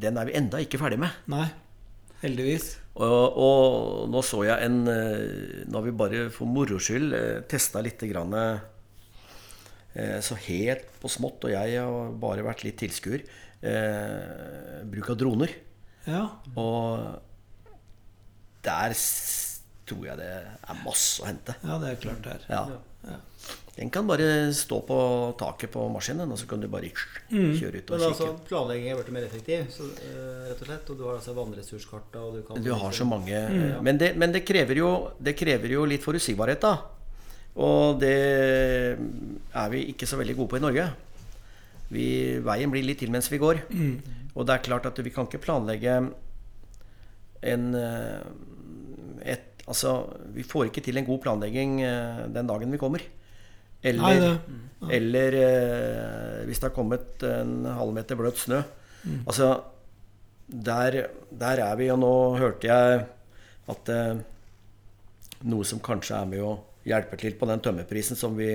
[0.00, 1.16] Den er vi enda ikke ferdig med.
[1.28, 1.48] Nei.
[2.20, 2.74] Heldigvis.
[3.00, 7.38] Og, og nå så jeg en eh, Nå har vi bare for moro skyld eh,
[7.48, 13.24] testa litt grann, eh, så helt på smått, og jeg har bare vært litt tilskuer,
[13.64, 15.54] eh, bruk av droner.
[16.06, 16.26] Ja.
[16.60, 17.18] Og
[18.64, 18.94] der
[19.88, 21.56] tror jeg det er masse å hente.
[21.64, 22.46] ja, det er klart det er.
[22.52, 22.62] Ja.
[23.08, 23.18] Ja.
[23.80, 24.96] Den kan bare stå på
[25.40, 28.46] taket på maskinen, og så kan du bare kjøre ut og Men altså, kikke.
[28.50, 30.90] planlegging er blitt mer effektiv, så, eh, rett og slett.
[30.92, 33.82] Og du har altså vannressurskarta, og du kan Du har så mange Mm.
[33.82, 36.76] Men, det, men det, krever jo, det krever jo litt forutsigbarhet, da.
[37.56, 38.16] Og det
[39.54, 40.84] er vi ikke så veldig gode på i Norge.
[41.90, 43.62] Vi, veien blir litt til mens vi går.
[44.36, 45.96] Og det er klart at vi kan ikke planlegge
[47.42, 48.20] en eh,
[49.24, 49.90] et, Altså,
[50.34, 53.02] vi får ikke til en god planlegging eh, den dagen vi kommer.
[53.82, 58.62] Eller, Nei, det- eller eh, hvis det har kommet en halvmeter bløt snø.
[59.26, 59.50] Altså,
[60.50, 63.06] der, der er vi, og nå hørte jeg
[63.70, 64.20] at eh,
[65.48, 66.54] noe som kanskje er med å
[66.84, 68.54] hjelpe til på den tømmerprisen som vi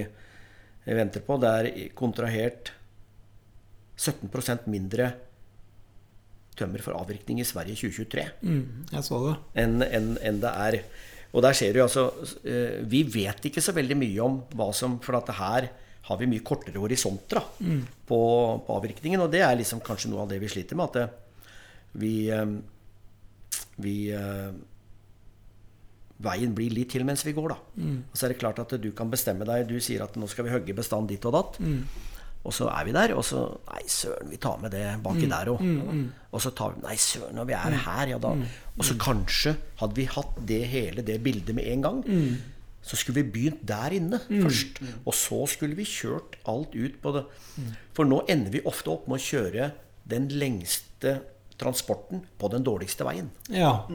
[0.85, 2.71] venter på, det er kontrahert
[3.97, 5.13] 17% mindre
[6.59, 8.85] tømmer for avvirkning i Sverige i 2023 Mm,
[9.55, 10.77] enn en, enn det er.
[11.35, 12.07] Og der ser du altså
[12.47, 15.67] eh, Vi vet ikke så veldig mye om hva som For at her
[16.05, 17.79] har vi mye kortere horisonter mm.
[18.05, 18.17] på,
[18.61, 19.23] på avvirkningen.
[19.23, 20.93] Og det er liksom kanskje noe av det vi sliter med.
[20.93, 21.05] At det,
[21.97, 22.55] vi eh,
[23.81, 24.51] Vi eh,
[26.25, 27.57] Veien blir litt til mens vi går, da.
[28.07, 29.65] Og så er det klart at du kan bestemme deg.
[29.67, 31.57] Du sier at nå skal vi hogge bestand ditt og datt.
[32.45, 33.39] Og så er vi der, og så
[33.73, 35.61] Nei, søren, vi tar med det baki der òg.
[36.31, 38.33] Og så tar vi Nei, søren, når vi er her, ja da
[38.77, 42.03] Og så kanskje hadde vi hatt det hele det bildet med en gang.
[42.85, 44.77] Så skulle vi begynt der inne først.
[45.07, 47.23] Og så skulle vi kjørt alt ut på det.
[47.97, 49.71] For nå ender vi ofte opp med å kjøre
[50.05, 51.21] den lengste
[51.57, 53.31] transporten på den dårligste veien.
[53.49, 53.87] Ja.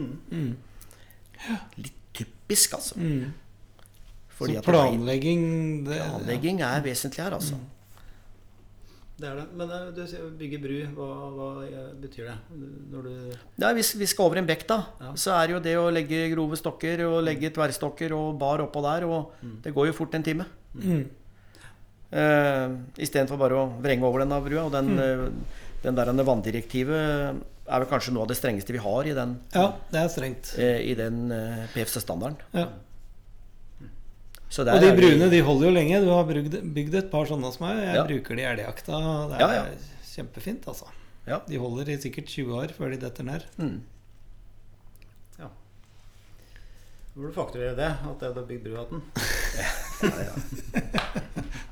[1.79, 2.97] Litt typisk, altså.
[4.41, 7.55] Fordi Så at veien- planlegging det, planlegging er vesentlig her, altså.
[9.21, 9.47] Det er det.
[9.61, 12.37] Men eh, du sier bygge bru, hva, hva eh, betyr det?
[12.93, 13.11] Når du
[13.61, 15.13] Ja, hvis vi skal over en bekk, da, Ja.
[15.15, 18.81] så er det jo det å legge grove stokker og legge tverrstokker og bar oppå
[18.87, 20.47] der, og det går jo fort en time.
[20.75, 21.05] Mm.
[22.11, 24.65] Uh, Istedenfor bare å vrenge over den av brua.
[24.67, 25.27] Og den, eh,
[25.85, 26.97] den der vanndirektivet
[27.71, 30.55] er vel kanskje noe av det strengeste vi har i den, Ja, det er strengt.
[30.59, 32.37] eh, i den uh, PFC-standarden.
[32.53, 32.67] Ja.
[34.51, 36.01] Så der Og de er brune de holder jo lenge.
[36.03, 37.77] Du har bygd, bygd et par sånne som meg.
[37.85, 38.05] Jeg Ja.
[38.09, 38.99] bruker de i elgjakta.
[39.31, 39.65] Det er Ja, ja.
[40.11, 40.87] kjempefint, altså.
[41.27, 41.39] Ja.
[41.47, 43.45] De holder i sikkert 20 år før de detter ned.
[43.59, 43.81] Mm.
[45.39, 45.47] Ja.
[47.15, 49.03] Du burde fakturere det, at jeg hadde bygd brua til den.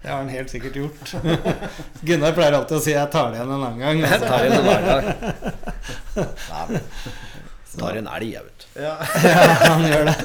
[0.02, 1.14] Det har han helt sikkert gjort.
[2.06, 4.00] Gunnar pleier alltid å si 'jeg tar det igjen en annen gang'.
[4.12, 5.04] Jeg tar igjen en annen gang.
[6.48, 6.80] Nei,
[7.78, 8.66] tar en elg, jeg, vet du.
[8.82, 8.94] Ja.
[9.24, 10.16] Ja, han gjør det.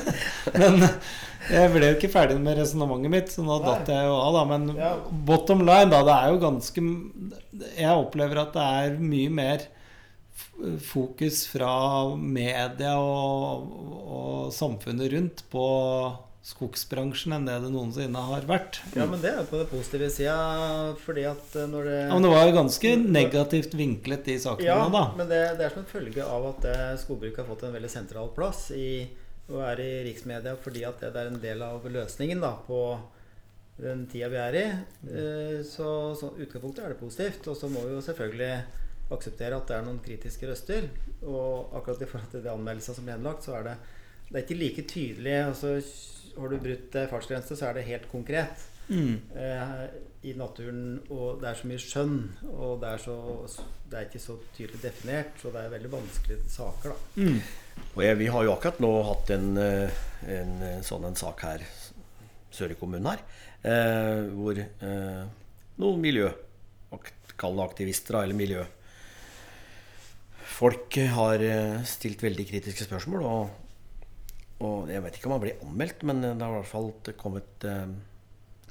[0.60, 0.89] Men
[1.52, 4.44] jeg ble jo ikke ferdig med resonnementet mitt, så nå datt jeg jo av, da.
[4.58, 4.94] Men Ja.
[5.28, 6.04] bottom line, da.
[6.04, 6.84] Det er jo ganske
[7.78, 9.66] Jeg opplever at det er mye mer
[10.82, 11.72] fokus fra
[12.18, 13.66] media og,
[14.04, 15.66] og samfunnet rundt på
[16.44, 18.82] skogsbransjen enn det det noensinne har vært.
[18.98, 20.34] ja, men det er jo på den positive sida,
[21.06, 24.68] fordi at eh, når det Ja, men det var jo ganske negativt vinklet, de sakene
[24.68, 25.06] Ja, da.
[25.16, 27.91] men det, det er som en følge av at eh, skogbruket har fått en veldig
[27.94, 29.08] sentral plass i,
[29.50, 32.80] og er i riksmedia fordi at det, er en del av løsningen da, på
[33.84, 34.66] den tida vi er i.
[35.10, 35.88] Eh, Så,
[36.20, 37.48] så utgangspunktet er det positivt.
[37.52, 38.54] Og så må vi jo selvfølgelig
[39.14, 40.88] akseptere at det er noen kritiske røster.
[41.26, 43.78] Og akkurat i forhold til de anmeldelsene som ble henlagt, så er det,
[44.30, 45.36] det er ikke like tydelig.
[45.48, 45.74] Altså,
[46.38, 49.16] har du brutt eh, fartsgrense, så er det helt konkret Mm.
[49.39, 49.84] eh,
[50.28, 52.18] i naturen, og det er så mye skjønn,
[52.52, 53.14] og det er, så,
[53.89, 57.22] det er ikke så tydelig definert, så det er veldig vanskelige saker, da.
[57.24, 57.38] Mm.
[57.93, 59.97] Og jeg, vi har jo akkurat nå hatt en, en,
[60.34, 61.65] en, eh, sånn en sak her
[62.53, 63.21] sør i kommunen her,
[63.65, 65.21] eh, hvor eh,
[65.82, 66.30] noen miljø,
[67.39, 68.63] kall det aktivister da, eller miljø,
[70.53, 75.63] folk har eh, stilt veldig kritiske spørsmål, og, og jeg vet ikke om han blir
[75.65, 77.88] anmeldt, men det har i hvert fall kommet, eh,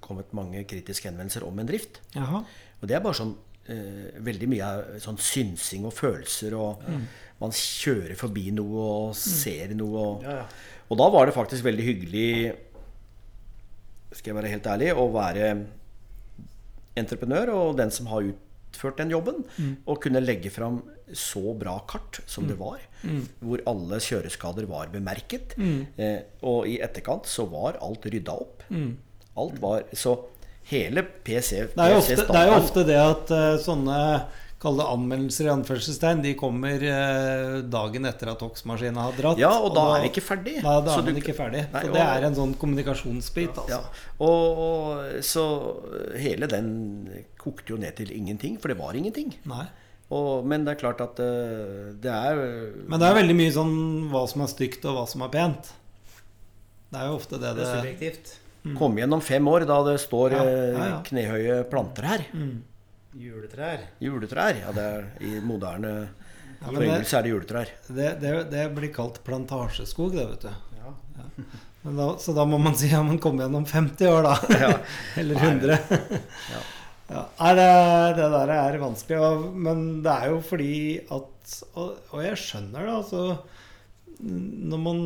[0.03, 2.03] kommet mange kritiske henvendelser om en drift.
[2.14, 2.44] Jaha.
[2.80, 3.36] Og det er bare sånn
[3.69, 6.83] eh, veldig mye er sånn synsing og følelser, og
[7.43, 9.99] man kjører forbi noe og ser noe.
[9.99, 10.47] Og, Ja, ja.
[10.91, 12.55] og da var det faktisk veldig hyggelig,
[14.13, 15.53] skal jeg være helt ærlig, å være
[17.01, 19.45] entreprenør og den som har utført den jobben,
[19.87, 20.83] og kunne legge fram
[21.13, 22.81] så bra kart som det var,
[23.41, 25.57] hvor alle kjøreskader var bemerket.
[25.99, 28.63] Eh, og i etterkant så var alt rydda opp.
[29.37, 30.15] Alt var Så
[30.71, 33.99] hele PC Det er jo ofte det, er jo ofte det at uh, sånne
[34.63, 36.21] Kall det anmeldelser i anførselstegn.
[36.23, 39.41] De kommer eh, dagen etter at Tox-maskina har dratt.
[39.43, 40.53] Ja, og da er vi ikke ferdig.
[40.63, 41.65] Da Så er man du- ikke ferdig.
[41.73, 43.81] Nei, så og- det er en sånn kommunikasjonsbit, altså.
[43.81, 45.47] Ja, og, og så
[46.15, 46.71] hele den
[47.43, 49.35] kokte jo ned til ingenting, for det var ingenting.
[49.51, 49.67] Nei.
[50.15, 52.39] Og, men det er klart at eh, det er
[52.87, 53.77] Men det er veldig mye sånn
[54.15, 55.73] hva som er stygt, og hva som er pent.
[56.93, 58.37] Det er jo ofte det Det det er subjektivt.
[58.79, 60.99] Kom igjen om fem år, da det står Ja, eh, ja, ja.
[61.09, 62.27] knehøye planter her.
[62.33, 62.53] mm.
[63.19, 63.81] Juletrær.
[64.01, 64.57] Juletrær.
[64.63, 65.91] Ja, det er, I moderne
[66.63, 67.73] Ja, men er det juletrær.
[67.89, 70.53] det, det, det blir kalt plantasjeskog, det, vet du.
[70.79, 70.95] Ja.
[71.83, 74.35] Men da, så da må man si ja, man kommer gjennom 50 år, da.
[74.55, 74.69] Ja.
[75.21, 75.79] Eller 100.
[76.53, 76.63] Ja.
[77.13, 77.65] Ja, nei, det,
[78.17, 79.17] det der er vanskelig.
[79.21, 80.69] Og, men det er jo fordi
[81.13, 83.25] at Og, og jeg skjønner det, altså.
[84.21, 85.01] Når man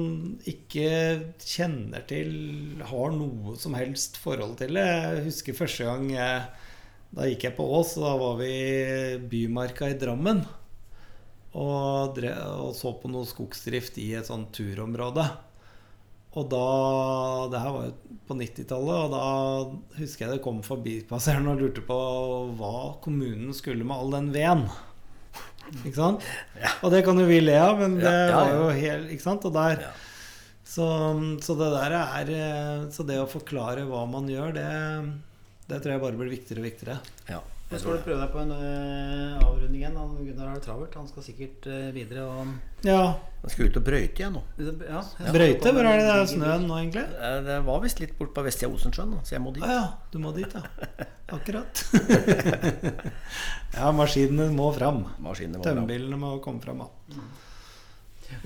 [0.48, 0.88] ikke
[1.40, 4.84] kjenner til Har noe som helst forhold til det.
[4.86, 6.46] Jeg husker første gang jeg,
[7.16, 10.42] Da gikk jeg på Ås, og da var vi i Bymarka i Drammen.
[11.56, 12.36] Og, drev,
[12.66, 15.24] og så på noe skogsdrift i et sånt turområde.
[16.36, 16.64] Og da
[17.52, 17.94] Det her var jo
[18.28, 21.96] på 90-tallet, og da husker jeg det kom forbipasserende og lurte på
[22.58, 24.66] hva kommunen skulle med all den veden.
[25.84, 26.26] Ikke sant?
[26.84, 29.44] Og det kan jo vi le av, men det Ja, var jo helt Ikke sant?
[29.48, 29.82] Og der
[30.66, 30.86] så,
[31.42, 34.66] så det der er eh, Så det å forklare hva man gjør, det,
[35.70, 36.96] det tror jeg bare blir viktigere og viktigere.
[37.30, 39.96] Ja, jeg skal du prøve deg på en uh, avrunding igjen.
[39.98, 40.92] Han, Gunnar har det travelt.
[40.94, 42.22] Han skal sikkert uh, videre.
[42.30, 42.52] Og,
[42.86, 43.00] Ja.
[43.42, 44.42] Han skal ut og brøyte igjen nå.
[44.86, 45.00] ja,
[45.34, 47.02] Brøyte, hvor er det det er snøen nå, egentlig?
[47.18, 49.66] Eh, Det var visst litt bort på Vestia Osensjøen, da, så jeg må dit.
[49.66, 50.62] Ah, ja, du må dit, ja.
[51.36, 51.82] Akkurat.
[53.80, 55.02] ja, maskinene må fram.
[55.22, 56.86] Maskinene må Tømmebilene må komme fram.
[56.86, 57.18] Da.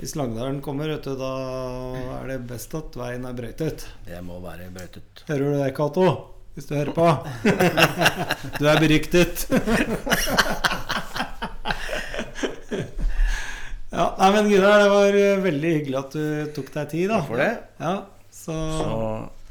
[0.00, 1.30] Hvis Langdalen kommer, vet du, da
[2.20, 3.86] er det best at veien er brøytet.
[4.08, 5.24] Det må være brøytet.
[5.28, 6.08] Hører du det, Cato?
[6.54, 7.06] Hvis du hører på.
[8.58, 9.46] du er beryktet.
[13.90, 16.24] ja, nei, men Gunnar, det var eh, veldig hyggelig at du
[16.56, 17.20] tok deg tid, da.
[17.20, 17.50] Takk for det.
[17.80, 17.94] Ja,
[18.40, 18.88] så, Så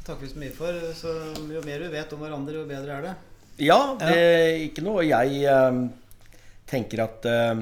[0.06, 0.78] takker vi så mye for.
[0.96, 1.14] Så
[1.56, 3.14] jo mer du vet om hverandre, jo bedre er det.
[3.60, 5.80] Ja, det er ikke noe Jeg eh,
[6.70, 7.58] tenker at eh,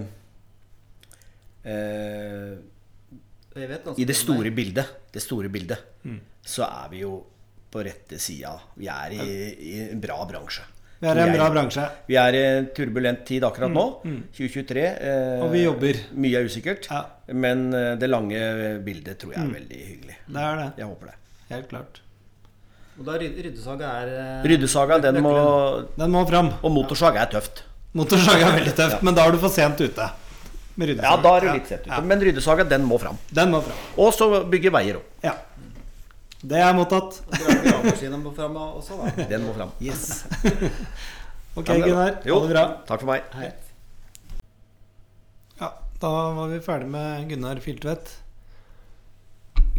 [1.66, 2.53] eh,
[3.59, 6.20] jeg vet I det store bildet, det store bildet, Mm.
[6.47, 7.16] så er vi jo
[7.71, 8.55] på rette sida.
[8.81, 9.29] Vi er i,
[9.71, 10.64] i en bra bransje.
[11.01, 11.85] vi er i en bra bransje.
[12.09, 13.85] Vi er i en turbulent tid akkurat nå.
[14.05, 14.23] Mm, mm.
[14.39, 14.85] 2023.
[15.11, 16.01] Eh, Og vi jobber.
[16.16, 16.89] Mye er usikkert.
[16.91, 18.41] Ja, Men eh, det lange
[18.85, 19.55] bildet tror jeg er Mm.
[19.61, 20.16] veldig hyggelig.
[20.29, 20.69] det er det.
[20.79, 21.14] Jeg håper det.
[21.51, 22.01] Helt klart.
[22.99, 25.33] Og da ryddesaga er ø, Ryddesaga, den må
[25.97, 26.49] Den må fram.
[26.64, 27.62] Og motorsag er tøft.
[27.95, 30.09] Motorsag er veldig tøft, men da er du for sent ute.
[30.79, 30.97] Med.
[30.99, 31.91] Ja, da er du litt sent ute.
[31.95, 33.16] Ja, Men ryddesaga, den må fram.
[33.35, 33.79] Den må fram.
[33.99, 35.07] Og så bygge veier òg.
[35.23, 35.33] Ja.
[36.39, 37.16] Det er mottatt.
[37.32, 39.26] Gravemaskinen må fram også, da.
[39.26, 39.74] Den må fram.
[39.82, 40.22] Yes.
[41.59, 41.80] Ok, er.
[41.82, 42.12] Gunnar.
[42.22, 42.62] Ha det bra.
[42.86, 43.24] Takk for meg.
[43.34, 43.49] Hei.
[45.59, 48.12] Ja, da var vi ferdig med Gunnar Filtvedt.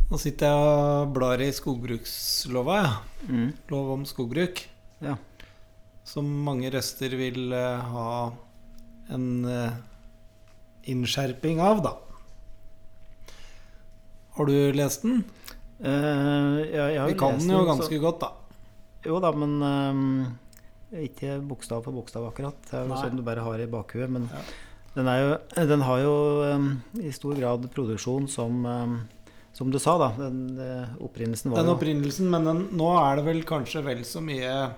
[0.09, 2.91] Nå sitter jeg og blar i skogbrukslova, ja.
[3.29, 3.47] Mm.
[3.71, 4.65] Lov om skogbruk.
[5.05, 5.15] Ja.
[6.03, 8.11] Som mange røster vil eh, ha
[9.15, 9.79] en eh,
[10.91, 11.95] innskjerping av, da.
[14.35, 15.23] Har du lest den?
[15.79, 18.31] Eh, ja, jeg Vi kan den jo så- ganske godt, da.
[19.05, 20.37] Jo da, men um,
[20.91, 22.55] ikke bokstav for bokstav akkurat.
[22.69, 24.09] Det er jo sånn du bare har i bakhuet.
[24.09, 24.41] Men Ja.
[24.95, 26.15] den, er jo, den har jo
[26.55, 28.99] um, i stor grad produksjon som um,
[29.51, 30.11] Som du sa, da.
[30.15, 34.21] Den eh, opprinnelsen var Den opprinnelsen, men den, nå er det vel kanskje vel så
[34.21, 34.71] mye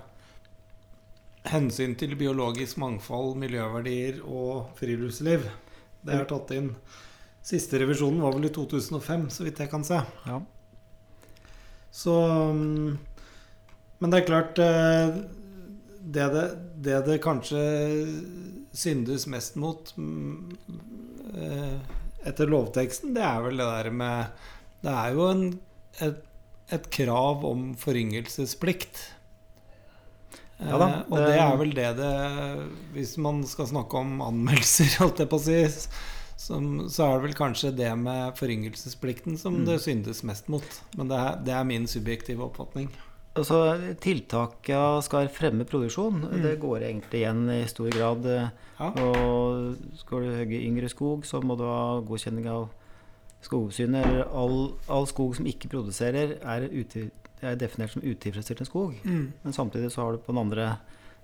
[1.52, 5.44] hensyn til biologisk mangfold, miljøverdier og friluftsliv.
[6.02, 6.72] Det er tatt inn.
[7.42, 10.00] Siste revisjonen var vel i 2005, så vidt jeg kan se.
[10.26, 10.40] ja.
[11.92, 12.12] Så
[12.56, 12.98] mm,
[14.00, 15.10] Men det er klart eh,
[16.02, 16.44] Det det,
[16.86, 17.60] det, det kanskje
[18.72, 20.56] syndes mest mot mm,
[21.36, 21.74] eh,
[22.24, 24.46] etter lovteksten, det er vel det der med
[24.82, 25.42] Det er jo en,
[26.06, 26.22] et,
[26.72, 29.02] et krav om foryngelsesplikt.
[30.62, 32.12] Ja da, Eh, og det- det er vel det det
[32.94, 35.56] Hvis man skal snakke om anmeldelser, holdt jeg på å si,
[36.42, 39.64] som, så er det vel kanskje det med foryngelsesplikten som Mm.
[39.68, 40.66] det syndes mest mot.
[40.98, 42.90] Men det er, det er min subjektive oppfatning.
[43.38, 43.56] Altså,
[44.02, 46.18] Tiltakene skal fremme produksjon.
[46.26, 46.42] Mm.
[46.44, 48.26] Det går egentlig igjen i stor grad.
[48.78, 48.90] Ja.
[49.06, 52.68] Og skal du hogge yngre skog, så må du ha godkjenning av
[53.42, 54.04] Skogsynet.
[54.06, 57.08] Eller all, all skog som ikke produserer, er, uti,
[57.42, 58.98] er definert som utilfredsstillende skog.
[59.02, 59.32] Mm.
[59.42, 60.68] Men samtidig så har du på den andre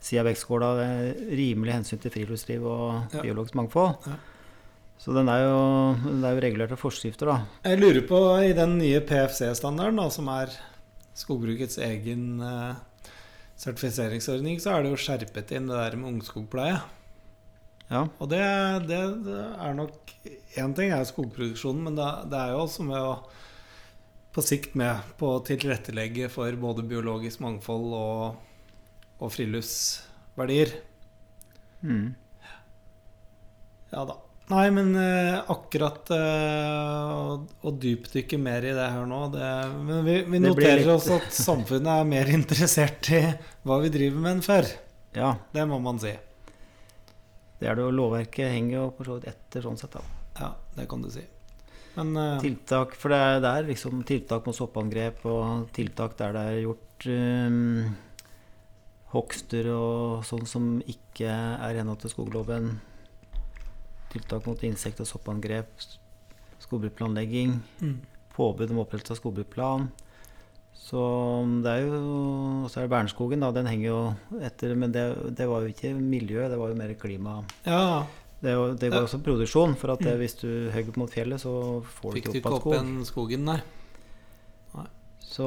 [0.00, 3.22] sida av vektskåla eh, rimelig hensyn til friluftsliv og Ja.
[3.22, 3.96] biologisk mangfold.
[4.06, 4.16] Ja.
[4.98, 5.58] Så den er, jo,
[6.02, 7.36] den er jo regulert av forskrifter, da.
[7.70, 10.52] Jeg lurer på, i den nye PFC-standarden, da, som er
[11.18, 13.12] skogbrukets egen eh,
[13.58, 16.80] sertifiseringsordning, så er det jo skjerpet inn det der med ungskogpleie.
[17.88, 18.04] Ja.
[18.18, 18.42] Og det,
[18.90, 20.04] det, det er nok
[20.60, 23.12] Én ting er skogproduksjonen, men det, det er jo også med å
[24.34, 28.74] på sikt med på å tilrettelegge for både biologisk mangfold og,
[29.18, 30.74] og friluftsverdier.
[31.80, 32.12] Mm.
[33.94, 34.18] Ja da.
[34.48, 37.34] Nei, men eh, akkurat eh, å,
[37.68, 39.48] å dypdykke mer i det her nå det,
[39.84, 43.20] Men vi, vi noterer litt- oss at samfunnet er mer interessert i
[43.68, 44.70] hva vi driver med enn før.
[45.18, 46.14] ja, Det må man si.
[47.60, 47.92] det er det jo.
[48.00, 50.04] Lovverket henger jo for så vidt etter sånn sett, da.
[50.40, 51.26] Ja, det kan du si.
[51.98, 52.40] Men uh...
[52.40, 56.60] Tiltak, for det er, det er liksom tiltak mot soppangrep og tiltak der det er
[56.62, 57.88] gjort um,
[59.12, 62.76] hogster og sånn som ikke er i henhold til skogloven.
[64.12, 65.68] Tiltak mot insekt- og soppangrep,
[66.64, 67.96] skogbruksplanlegging, mm,
[68.36, 69.88] påbud om opprettelse av skogbruksplan.
[70.78, 71.00] Så
[71.42, 71.98] um, det er jo
[72.64, 73.50] Og så er det Bernskogen, da.
[73.52, 73.98] Den henger jo
[74.40, 74.74] etter.
[74.78, 75.02] Men det,
[75.36, 77.42] det var jo ikke miljø, det var jo mer klima.
[77.66, 78.06] ja,
[78.40, 79.06] Det, var, det går Ja.
[79.08, 79.74] også produksjon.
[79.76, 80.18] For at det, Mm.
[80.22, 82.74] hvis du hogger mot fjellet, så får du fikk du ikke ikke opp opp skog.
[82.78, 83.60] en skogen, nei.
[85.28, 85.44] Så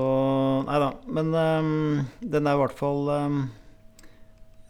[0.68, 0.92] Nei da.
[1.08, 3.38] Men um, den er i hvert fall eh,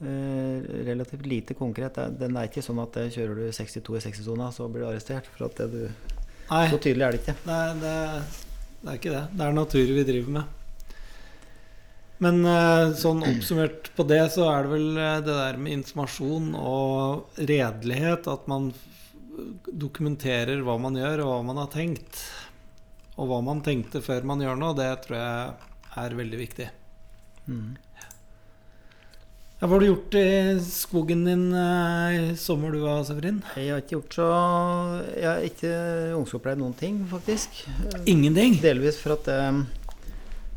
[0.02, 1.98] relativt lite konkret.
[2.20, 5.28] Den er ikke sånn at eh, kjører du 62 i 60-sona, så blir du arrestert.
[5.36, 5.84] For at det du,
[6.52, 7.36] Nei, så tydelig er det ikke.
[7.48, 7.94] er- det,
[8.82, 9.24] det er ikke det.
[9.38, 10.58] Det er natur vi driver med.
[12.22, 16.52] Men eh, sånn oppsummert på det, så er det vel eh, det der med informasjon
[16.60, 18.28] og redelighet.
[18.30, 18.72] At man
[19.72, 22.20] dokumenterer hva man gjør, og hva man har tenkt.
[23.18, 25.72] Og hva man tenkte før man gjør noe, det tror jeg
[26.02, 26.68] er veldig viktig.
[27.48, 27.72] Mm.
[29.62, 30.24] Ja, hva har du gjort i
[30.66, 33.44] skogen din eh, i sommer, du da, Severin?
[33.54, 34.30] Jeg har ikke gjort så
[35.14, 35.74] Jeg har ikke
[36.16, 37.60] ungdomsopplært noen ting, faktisk.
[38.10, 38.56] Ingenting?
[38.64, 39.38] Delvis for at det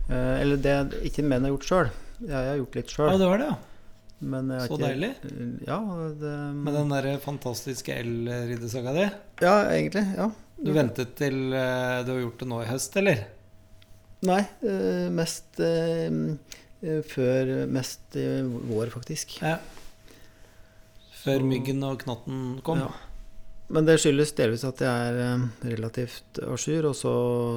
[0.08, 0.76] eh, Eller det
[1.10, 1.92] ikke menn har gjort sjøl.
[2.24, 3.60] Jeg har gjort litt Ja, det var det, ja.
[4.24, 5.12] Men jeg har Så ikke- deilig.
[5.68, 5.78] Ja,
[6.22, 6.32] det,
[6.64, 9.06] Med den der fantastiske el-riddersaga di.
[9.44, 10.06] ja, egentlig.
[10.16, 10.30] Ja.
[10.64, 13.26] Du ventet til eh, du har gjort det nå i høst, eller?
[14.24, 16.36] Nei, eh, mest eh, eh,
[17.08, 19.38] før Mest i vår, faktisk.
[19.42, 19.58] Ja.
[21.24, 22.78] Før Så- myggen og knotten kom?
[22.84, 22.92] Ja.
[23.72, 27.12] Men det skyldes delvis at jeg er eh, relativt à jour, og så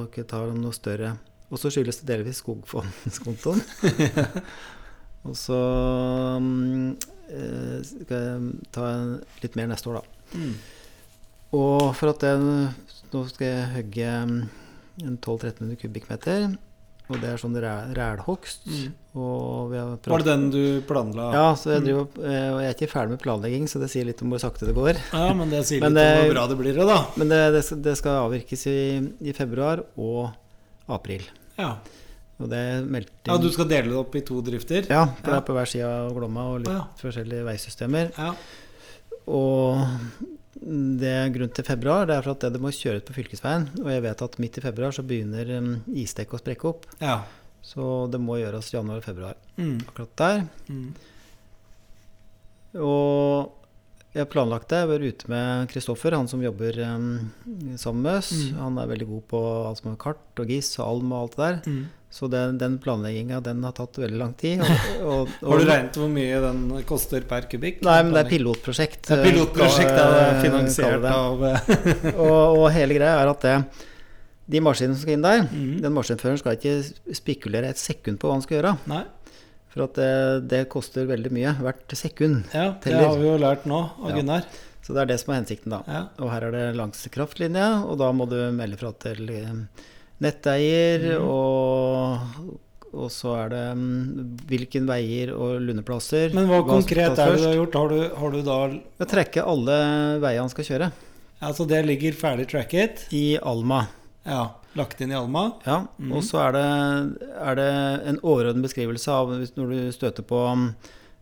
[0.08, 1.18] ikke tar noe større
[1.50, 3.60] Og så skyldes det delvis skogfondskontoen.
[5.28, 5.58] og så
[6.40, 6.90] mm,
[7.32, 8.88] eh, skal jeg ta
[9.42, 10.36] litt mer neste år, da.
[10.36, 10.54] Mm.
[11.56, 12.34] Og for at det
[13.08, 14.40] Nå skal jeg hogge mm,
[15.08, 16.50] en 1200-1300 kubikkmeter.
[17.08, 18.66] Og det er sånn ræ- rælhogst.
[18.68, 18.88] Mm.
[19.16, 21.28] Var det den du planla?
[21.32, 24.20] Ja, så jeg driver, eh, jeg er ikke ferdig med planlegging, så det sier litt
[24.22, 24.98] om hvor sakte det går.
[25.14, 26.98] Ja, men det sier Men litt om hvor bra det blir, da.
[27.16, 28.76] Men det, det, det skal avvirkes i,
[29.24, 30.28] i februar og
[30.92, 31.24] april.
[31.58, 31.78] Ja.
[32.38, 34.84] Og det meldte ja, du skal dele det opp i to drifter?
[34.86, 36.84] Ja, for det er på hver side av Glomma og litt Ja.
[37.00, 38.12] forskjellige veisystemer.
[38.14, 38.34] Ja.
[39.26, 39.80] Og
[40.54, 43.68] det er grunnen til februar, det er for at det, må kjøres på fylkesveien.
[43.82, 46.88] Og jeg vet at midt i februar så begynner um, isdekket å sprekke opp.
[47.02, 47.20] ja.
[47.68, 49.34] Så det må gjøres januar og februar.
[49.58, 49.80] Mm.
[49.90, 50.38] Akkurat der.
[50.72, 50.86] Mm.
[52.80, 53.50] Og
[54.14, 54.78] jeg har planlagt det.
[54.80, 57.10] Jeg var ute med Kristoffer, han som jobber um,
[57.76, 58.30] sammen med oss.
[58.32, 58.56] Mm.
[58.62, 61.36] Han er veldig god på alt som er kart og GIS og alm og alt
[61.36, 61.60] det der.
[62.08, 62.14] Mm.
[62.18, 64.62] Så den, den planlegginga den har tatt veldig lang tid.
[64.62, 64.70] Og,
[65.10, 67.82] og, og, Har du regnet hvor mye den koster per kubikk?
[67.84, 69.02] Nei, men det er pilotprosjekt.
[69.10, 71.12] Det er pilotprosjekt, eh, det er finansiert det.
[71.12, 71.68] av eh,
[72.24, 73.56] og, og hele greia er at det,
[74.48, 75.74] de maskinene som skal inn der, Mhm.
[75.84, 78.72] den maskinføreren skal ikke spekulere et sekund på hva han skal gjøre.
[78.88, 79.02] Nei.
[79.68, 80.08] For at det,
[80.48, 82.46] det koster veldig mye hvert sekund.
[82.56, 83.04] Ja, det Teller.
[83.10, 84.16] har vi jo lært nå av Ja.
[84.16, 84.48] Gunnar.
[84.80, 85.82] Så det er det som er hensikten, da.
[85.84, 86.00] Ja.
[86.24, 89.52] Og her er det langs kraftlinje, og da må du melde fra til eh,
[90.24, 91.26] netteier, mm.
[91.28, 92.54] og,
[92.92, 96.34] og så er det mm, hvilken veier og lundeplasser.
[96.36, 97.78] Men hva hva konkret er det du har gjort?
[97.80, 99.78] Har du, har du da Å trekke alle
[100.24, 100.90] veier han skal kjøre.
[101.38, 103.06] Ja, Så det ligger ferdig tracket?
[103.14, 103.84] I Alma.
[104.26, 104.48] Ja.
[104.76, 105.52] Lagt inn i Alma?
[105.64, 106.12] Ja, Mm.
[106.12, 106.66] og så er det,
[107.40, 107.70] er det
[108.10, 110.68] en overordnet beskrivelse av når du støter på um,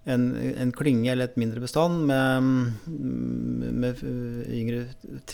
[0.07, 0.25] en,
[0.63, 2.43] en klynge eller et mindre bestand med,
[2.87, 4.03] mm, med
[4.47, 4.85] yngre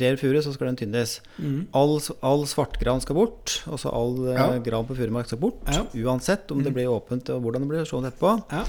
[0.00, 1.18] eller furu, så skal den tynnes.
[1.38, 1.66] Mm.
[1.76, 3.58] All, all svartgran skal bort.
[3.68, 4.58] Altså all eh, Ja.
[4.64, 5.60] gran på furumark skal bort.
[5.68, 5.84] Ja.
[6.06, 6.74] Uansett om det Mhm.
[6.80, 8.32] blir åpent og hvordan det blir, sånn etterpå.
[8.50, 8.64] Ja.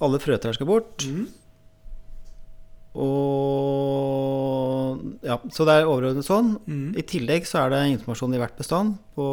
[0.00, 1.04] Alle frøtrær skal bort.
[1.08, 1.26] Mm.
[3.68, 6.56] Og ja, Så det er overordnet sånn.
[6.68, 6.96] Mm.
[6.98, 9.24] I tillegg så er det informasjon i hvert bestand på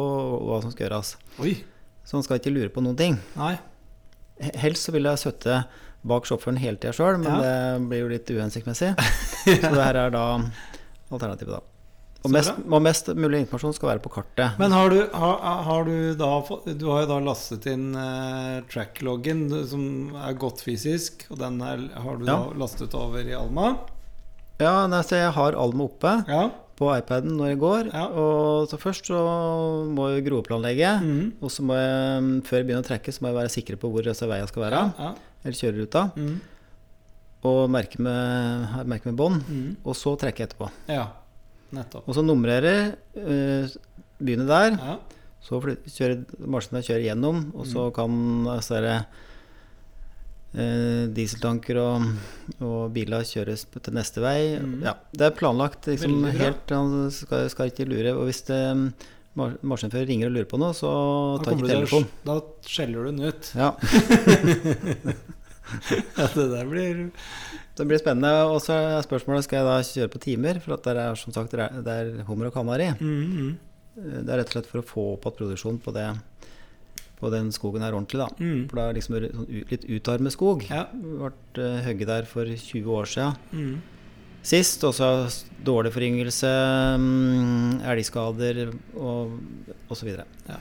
[0.46, 1.14] hva som skal gjøres.
[1.42, 1.56] Oi.
[2.06, 3.18] Så man skal ikke lure på noen ting.
[3.36, 3.56] Nei.
[4.60, 5.64] Helst så vil jeg sitte
[6.06, 7.38] bak sjåføren hele tida sjøl, men Ja.
[7.42, 8.92] det blir jo litt uhensiktsmessig.
[9.62, 10.26] Så det her er da
[11.12, 11.62] alternativet, da.
[12.26, 14.56] Og mest, og mest mulig informasjon skal være på kartet.
[14.58, 16.30] Men har du, har, har du da
[16.74, 19.84] Du har jo da lastet inn eh, trackloggen som
[20.18, 22.34] er godt fysisk, og den er, har du Ja.
[22.48, 23.76] da lastet over i Alma.
[24.58, 26.48] Ja, nei, så jeg har Alma oppe Ja.
[26.80, 27.92] på iPaden når jeg går.
[27.94, 28.06] Ja.
[28.08, 29.20] Og så først så
[29.94, 30.96] må jeg grovplanlegge.
[31.04, 31.32] Mhm.
[31.40, 33.76] Og så må jeg, mm, før jeg begynner å trekke, så må jeg være sikker
[33.78, 34.82] på hvor disse veiene skal være.
[34.98, 35.14] Ja.
[35.46, 36.02] Eller kjøreruta.
[36.18, 36.36] Mm.
[37.46, 39.44] Og merke med, merke med bånd.
[39.46, 39.76] Mm.
[39.86, 40.70] Og så trekke etterpå.
[40.90, 41.06] ja.
[41.74, 42.04] Nettopp.
[42.08, 42.92] Og så numrerer.
[43.18, 43.66] øh,
[44.22, 44.76] begynne der.
[44.78, 44.92] Ja.
[45.42, 48.14] Så kjører maskinen kjører gjennom, og så kan
[48.50, 48.94] altså, det,
[50.56, 52.06] eh, dieseltanker og,
[52.62, 54.38] og biler kjøres til neste vei.
[54.62, 54.78] Mm.
[54.86, 58.14] Ja, det er planlagt liksom, helt Han skal, skal ikke lure.
[58.16, 58.60] Og hvis det,
[59.36, 60.90] ma- maskinfører ringer og lurer på noe, så
[61.44, 62.08] tar ikke telefonen.
[62.26, 63.52] Da skjeller du den ut.
[63.58, 63.74] Ja,
[66.18, 67.00] Ja, det der blir
[67.76, 68.30] det blir spennende.
[68.48, 71.34] Og så er spørsmålet skal jeg da kjøre på timer, for at det er som
[71.34, 72.90] sagt det er, er hummer og kanari.
[73.00, 73.56] Mhm.
[73.96, 76.06] Det er rett og slett for å få opp igjen produksjonen på, det,
[77.16, 78.20] på den skogen her ordentlig.
[78.20, 78.28] da.
[78.36, 78.62] mm.
[78.68, 80.64] For det er liksom sånn litt utarmet skog.
[80.68, 80.82] Ja.
[80.92, 81.30] Ble
[81.64, 83.76] uh, hogget der for 20 år siden Mhm.
[84.46, 84.84] sist.
[84.84, 85.08] Og så
[85.64, 86.52] dårlig foryngelse,
[87.00, 88.60] mm, elgskader
[89.00, 89.38] og
[89.90, 90.12] osv.
[90.46, 90.60] Det,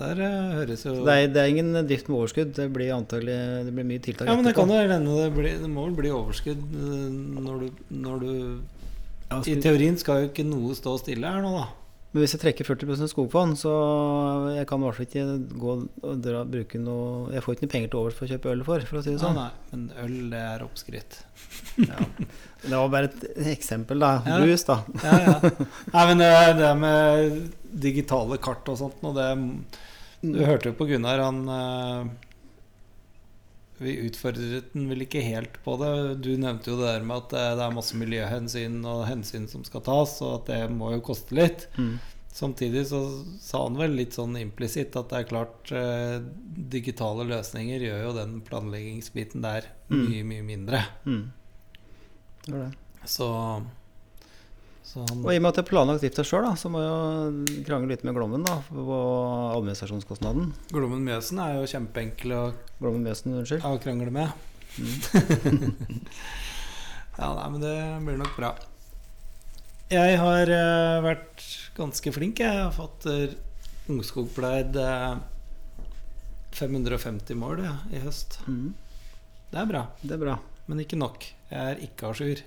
[0.00, 2.54] Der eh, høres jo er- det er ingen drift med overskudd.
[2.56, 3.36] Det blir antagelig
[3.66, 4.66] det blir mye tiltak Ja, men det etterpå.
[4.66, 7.08] kan jo hende det, blir- det må vel bli overskudd eh,
[7.44, 8.32] når du, når du
[9.30, 11.68] Ja, I teorien skal jo ikke noe stå stille her nå, da.
[12.10, 13.72] Men hvis jeg trekker 40% skogfond, så
[14.56, 15.24] jeg kan i hvert fall ikke
[15.62, 15.74] gå
[16.10, 18.64] og dra, bruke noe Jeg får ikke noe penger til overs for å kjøpe øl
[18.66, 19.38] for, for å si det sånn.
[19.38, 21.20] nei, men øl, det er oppskrytt.
[21.86, 22.00] Ja.
[22.64, 23.22] Det var bare et
[23.54, 24.10] eksempel, da.
[24.26, 24.40] Ja.
[24.42, 24.80] Brus, da.
[25.06, 25.36] Ja, ja.
[25.94, 27.38] Nei, men det, det med
[27.86, 29.28] digitale kart og sånt og det,
[30.26, 32.10] Du hørte jo på Gunnar, han eh,
[33.80, 35.92] Vi utfordret den vel ikke helt på det.
[36.20, 39.64] Du nevnte jo det der med at det, det er masse miljøhensyn og hensyn som
[39.64, 41.64] skal tas, og at det må jo koste litt.
[41.80, 41.94] Mm.
[42.30, 43.00] Samtidig så
[43.42, 46.20] sa han vel litt sånn implisitt at det er klart eh,
[46.70, 50.04] digitale løsninger gjør jo den planleggingsbiten der Mm.
[50.06, 50.80] mye, mye mindre.
[51.02, 51.22] Mm.
[52.44, 53.08] Det var det.
[53.10, 53.26] Så
[54.98, 57.92] han Og i og med at jeg har planlagt drifta sjøl, så må jeg krangle
[57.92, 58.98] litt med Glommen da, på
[59.56, 60.50] administrasjonskostnaden.
[60.72, 62.42] Glommen Mjøsen er jo kjempeenkel å,
[62.80, 63.62] Glommen Mjøsen, unnskyld.
[63.66, 64.28] å krangle med.
[67.20, 67.74] ja, nei, men det
[68.06, 68.54] blir nok bra.
[69.90, 72.42] Jeg har uh, vært ganske flink.
[72.42, 73.32] Jeg har fått uh,
[73.90, 75.18] ungskogpleid uh,
[76.54, 78.38] 550 mål ja, i høst.
[78.46, 78.74] Mm.
[79.50, 80.38] Det er bra, Det er bra.
[80.70, 81.26] men ikke nok.
[81.50, 82.42] Jeg er ikke a jour.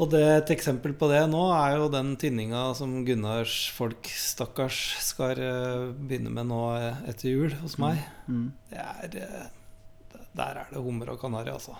[0.00, 4.78] Og det, et eksempel på det nå er jo den tinninga som Gunnars folk, stakkars,
[5.04, 8.00] skal eh, begynne med nå eh, etter jul hos meg.
[8.24, 8.46] Mm.
[8.70, 11.76] Det er, eh, der er det hummer og kanari, altså.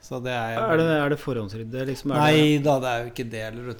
[0.00, 2.14] Så det er, Er det, er det forhåndsrydde, liksom?
[2.14, 3.70] Nei da, det er jo ikke det heller,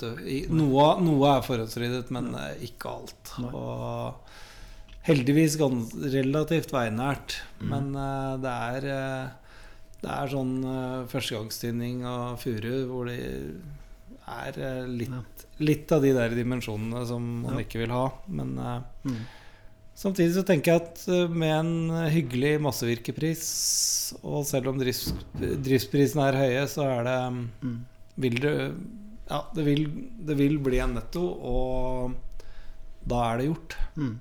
[0.53, 2.49] Noe, noe er forhåndsryddet, men nei.
[2.69, 3.35] ikke alt.
[3.41, 3.53] Nei.
[3.57, 7.39] Og heldigvis relativt veinært.
[7.61, 7.71] Mm.
[7.73, 9.40] Men uh, det er eh,
[10.01, 13.19] Det er sånn uh, førstegangstynning og furu hvor det
[14.31, 15.21] er uh, litt, Ja.
[15.61, 17.65] litt av de der dimensjonene som man Ja.
[17.67, 18.07] ikke vil ha.
[18.29, 19.21] Men uh, mm.
[20.01, 21.73] Samtidig så tenker jeg at eh, med en
[22.09, 23.43] hyggelig massevirkepris,
[24.25, 27.17] og selv om drifts, driftsprisene er høye, så er det
[27.61, 27.75] Mm.
[28.17, 28.55] vil det,
[29.29, 29.83] ja, det, vil,
[30.25, 32.15] det vil bli en netto, og
[33.05, 33.77] da er det gjort.
[34.01, 34.15] Mm.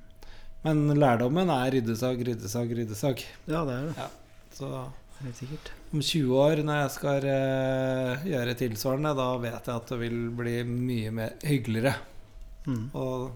[0.66, 3.24] Men lærdommen er ryddesag, ryddesag, ryddesag.
[3.48, 4.10] Ja, det er det.
[4.60, 4.68] Så
[5.20, 5.72] Helt sikkert.
[5.94, 10.18] om 20 år, når jeg skal uh, gjøre tilsvarende, da vet jeg at det vil
[10.38, 11.96] bli mye mer hyggeligere
[12.68, 12.90] Mm.
[12.94, 13.32] å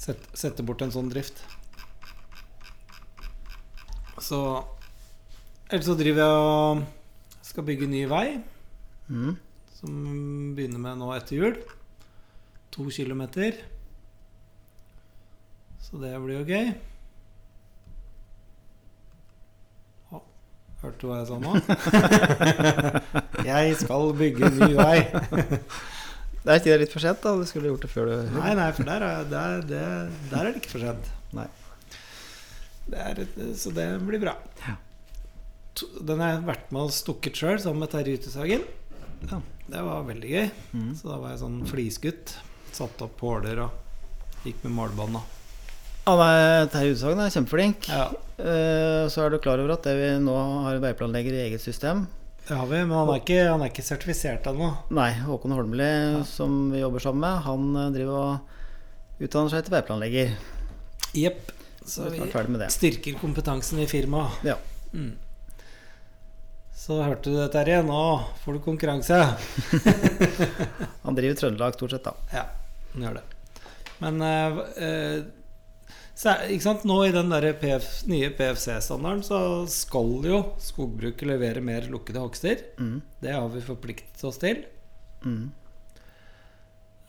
[0.00, 1.42] sette, sette bort en sånn drift.
[4.18, 4.38] Så
[5.72, 6.82] Ellers så driver jeg og
[7.46, 8.26] skal bygge ny vei,
[9.08, 9.36] Mm.
[9.76, 11.56] som begynner med nå etter jul.
[12.72, 13.56] To kilometer.
[15.80, 16.74] Så det blir jo gøy.
[20.82, 21.52] Hørte du hva jeg sa nå?
[23.52, 24.98] jeg skal bygge ny vei.
[26.42, 27.34] Det er ikke det litt for sent, da?
[27.38, 29.82] Du skulle gjort det før du Nei, nei, for der er, der, det,
[30.32, 31.10] der er det ikke for sent.
[31.38, 31.48] Nei.
[32.92, 33.22] Det er,
[33.56, 34.36] så det blir bra.
[34.66, 34.76] Ja.
[36.04, 38.66] Den har jeg vært med og stukket sjøl, sammen med Terje Utesagen.
[39.30, 39.38] Ja.
[39.72, 40.48] Det var veldig gøy.
[40.74, 40.90] Mm.
[40.98, 42.34] Så da var jeg sånn flisgutt.
[42.72, 45.20] Satte opp påler og gikk med målbånd.
[46.06, 47.88] Han er Terje Utsagn er kjempeflink.
[47.92, 48.10] Ja,
[48.42, 50.32] Uh, så er du klar over at det vi nå
[50.64, 52.00] har veiplanlegger i eget system
[52.48, 54.72] det har vi, men han er ikke, han er ikke sertifisert ennå.
[54.96, 55.90] Nei, Håkon Holmli,
[56.26, 60.32] som vi jobber sammen med, han eh, driver og utdanner seg til veiplanlegger.
[61.14, 61.52] Jepp.
[61.82, 64.42] Så Så vi er styrker kompetansen i firmaet.
[64.46, 64.56] Ja.
[64.92, 65.14] Mm.
[66.82, 67.78] Så hørte du det, Terje.
[67.86, 68.02] Nå
[68.42, 69.20] får du konkurranse.
[71.06, 72.14] Han driver Trøndelag stort sett, da.
[72.34, 72.44] Ja,
[72.92, 73.24] han gjør det.
[74.02, 75.22] Men uh, eh,
[76.22, 76.74] så?
[76.86, 82.62] Nå i den der PF, nye PFC-standarden så skal jo skogbruket levere mer lukkede hogster.
[82.78, 83.00] Mm.
[83.22, 84.64] Det har vi forpliktet oss til.
[85.24, 85.50] Mm.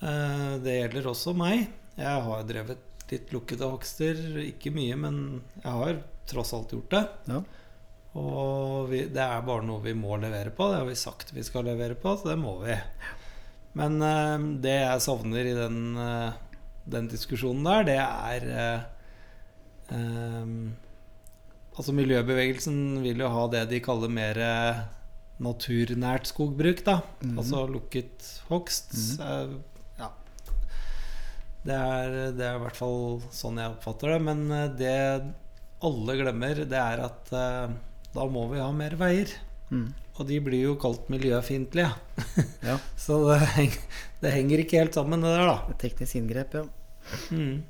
[0.01, 1.67] Eh, Det gjelder også meg.
[1.97, 4.17] Jeg har drevet litt lukkede hogster.
[4.47, 5.19] Ikke mye, men
[5.61, 5.99] jeg har
[6.29, 7.03] tross alt gjort det.
[7.29, 7.41] Ja.
[8.13, 10.69] Og vi, det er bare noe vi må levere på.
[10.71, 12.75] Det har vi sagt vi skal levere på, så det må vi.
[13.77, 16.41] Men eh, det jeg savner i den, eh,
[16.93, 18.89] den diskusjonen der, det er eh,
[21.73, 24.81] Altså miljøbevegelsen vil jo ha det de kaller mer eh,
[25.41, 26.99] naturnært skogbruk, da.
[27.23, 27.39] Mhm.
[27.41, 28.93] Altså lukket hogst.
[29.17, 29.55] Eh,
[29.97, 30.11] ja.
[31.65, 34.19] Det er, det er i hvert fall sånn jeg oppfatter det.
[34.29, 34.99] Men eh, det
[35.83, 37.33] alle glemmer, det er at
[38.13, 39.33] da må vi ha mer veier.
[39.73, 39.89] Mm.
[40.13, 41.89] Og de blir jo kalt miljøfiendtlige.
[42.63, 42.77] Ja.
[43.03, 43.65] Så det,
[44.21, 45.73] det henger ikke helt sammen, det der, da.
[45.73, 46.63] Et teknisk inngrep, ja.
[47.33, 47.63] Mm.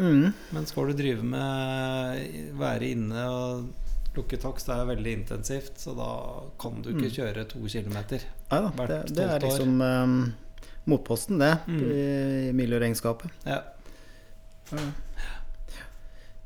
[0.00, 0.32] Mm.
[0.56, 3.68] Men skal du drive med være inne og
[4.16, 6.08] lukke takst, det er veldig intensivt, så da
[6.58, 7.16] kan du ikke Mm.
[7.18, 8.24] kjøre to kilometer.
[8.50, 10.34] ja, da, Hvert det, det er liksom um,
[10.86, 11.84] motposten, det, Mm.
[11.84, 13.30] i, miljøregnskapet.
[13.46, 13.60] Ja.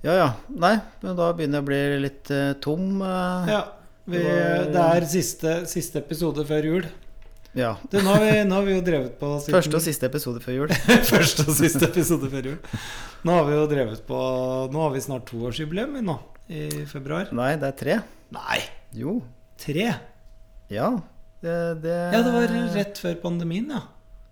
[0.05, 0.29] Ja ja.
[0.53, 3.01] Nei, men da begynner jeg å bli litt uh, tom.
[3.01, 3.63] Uh, ja.
[4.05, 6.87] Vi, Det det er siste, siste episode før jul.
[7.55, 7.73] Ja.
[7.91, 10.41] Du, nå, har vi, nå har vi jo drevet på siden- Første og siste episode
[10.45, 10.75] før jul.
[11.15, 12.59] Første og siste episode før jul.
[13.25, 14.19] Nå har vi jo drevet på
[14.75, 16.19] Nå har vi snart toårsjubileum nå,
[16.53, 17.31] i februar.
[17.33, 17.99] Nei, det er tre.
[18.35, 18.61] Nei,
[18.99, 19.21] Jo.
[19.61, 19.89] tre?
[20.73, 20.91] Ja.
[21.45, 23.83] Det, det, Ja, det var rett før pandemien, ja.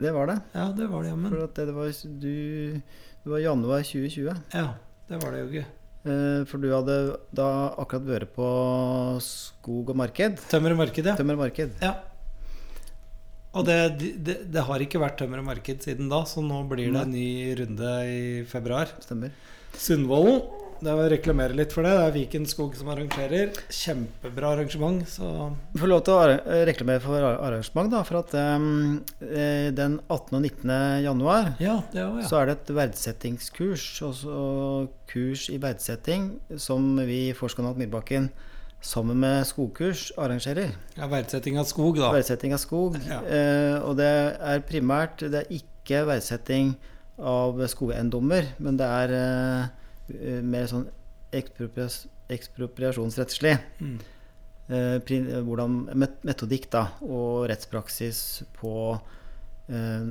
[0.02, 0.38] Det var det.
[0.56, 1.30] Ja, det var det, jammen.
[1.30, 2.80] For det, det var du
[3.22, 4.32] Det var januar 2020.
[4.56, 4.64] Ja,
[5.08, 5.66] det var det jo ikke.
[6.02, 6.96] Eh, For du hadde
[7.30, 7.48] da
[7.78, 8.48] akkurat vært på
[9.22, 10.40] skog og marked.
[10.50, 11.14] Tømmer og marked, ja.
[11.20, 11.76] Tømmer og marked.
[11.84, 11.92] ja.
[13.52, 13.78] Og det,
[14.24, 17.12] det, det har ikke vært tømmer og marked siden da, så nå blir det en
[17.12, 18.94] ny runde i februar.
[19.04, 19.34] Stemmer.
[19.76, 20.40] Sundvolden.
[20.82, 21.92] Det er å reklamere litt for det.
[21.94, 23.52] Det er Viken Skog som arrangerer.
[23.70, 25.04] Kjempebra arrangement.
[25.06, 25.28] Så
[25.78, 28.00] Få lov til å reklamere for arrangement, da.
[28.08, 30.34] For at um, den 18.
[30.34, 30.72] og 19.
[31.04, 32.26] januar ja, det òg, ja.
[32.26, 33.86] så er det et verdsettingskurs.
[34.08, 34.40] Også
[35.12, 38.32] kurs i verdsetting som vi i Forskanalt Myrbakken
[38.82, 40.74] sammen med skogkurs arrangerer.
[40.98, 41.06] ja.
[41.10, 42.12] Verdsetting av skog, da.
[42.14, 42.98] Verdsetting av skog.
[43.08, 43.20] Ja.
[43.22, 46.74] Eh, og det er primært Det er ikke verdsetting
[47.18, 50.88] av skogeiendommer, men det er eh, mer sånn
[51.32, 53.56] eksproprias ekspropriasjonsrettslig.
[53.82, 53.96] Mm.
[54.72, 58.74] Eh, hvordan met metodikk da, og rettspraksis på
[59.68, 60.06] eh,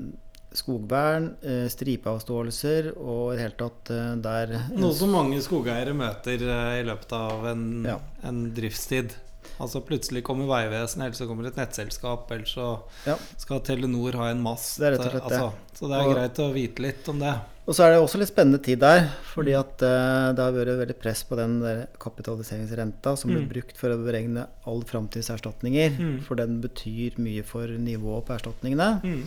[0.54, 6.41] skogvern, eh, stripeavståelser og i det hele tatt eh, der Noe som mange skogeiere møter
[6.43, 7.99] eh, i løpet av en, Ja.
[8.28, 9.14] en driftstid.
[9.62, 13.16] Altså Plutselig kommer Vegvesenet, eller så kommer et nettselskap, eller så Ja.
[13.38, 14.78] skal Telenor ha en mast.
[14.80, 17.36] Det er slett altså, så det er Og- greit å vite litt om det.
[17.68, 19.60] Og så er det også litt spennende tid der, fordi Mm.
[19.60, 23.49] at eh, det har vært veldig press på den kapitaliseringsrenta som blir Mm.
[23.54, 25.97] brukt for å beregne all framtidserstatninger.
[25.97, 26.24] Mm.
[26.24, 29.02] For den betyr mye for nivået på erstatningene.
[29.04, 29.24] Mm.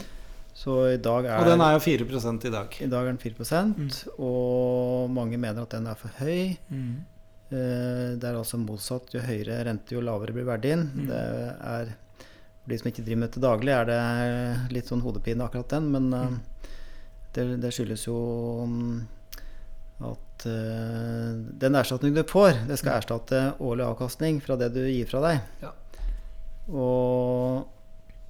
[0.54, 2.04] Så i dag er, Og den er jo 4
[2.46, 2.76] i dag.
[2.80, 3.88] i dag er den 4 mm.
[4.22, 6.56] og mange mener at den er for høy.
[6.70, 7.04] Mm.
[7.50, 9.10] Eh, Det er altså motsatt.
[9.14, 10.86] Jo høyere rente, jo lavere blir verdien.
[10.94, 11.06] Mm.
[11.08, 11.22] Det
[11.74, 11.90] er,
[12.62, 15.90] for de som ikke driver med det daglig, er det litt sånn hodepine akkurat den.
[15.90, 16.40] Men eh, Mm.
[17.34, 18.14] det, det skyldes jo
[18.70, 19.06] mm,
[20.06, 25.06] at eh, den erstatning du får, det skal erstatte årlig avkastning fra det du gir
[25.10, 25.40] fra deg.
[25.66, 25.72] Ja.
[26.70, 27.66] Og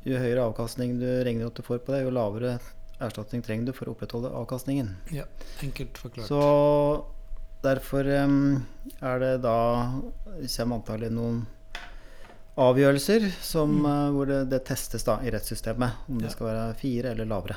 [0.05, 2.59] jo høyere avkastning du regner at du får på det, jo lavere
[3.03, 4.93] erstatning trenger du for å opprettholde avkastningen.
[5.13, 5.25] Ja,
[5.65, 6.29] enkelt forklart.
[6.29, 7.05] Så
[7.65, 8.39] derfor em,
[9.01, 9.57] er det da
[10.45, 11.43] kommer antallet noen
[12.61, 15.97] avgjørelser som, eh, hvor det, det testes da i rettssystemet.
[16.09, 16.21] Om Mm.
[16.21, 16.27] Ja.
[16.29, 17.57] det skal være fire eller lavere.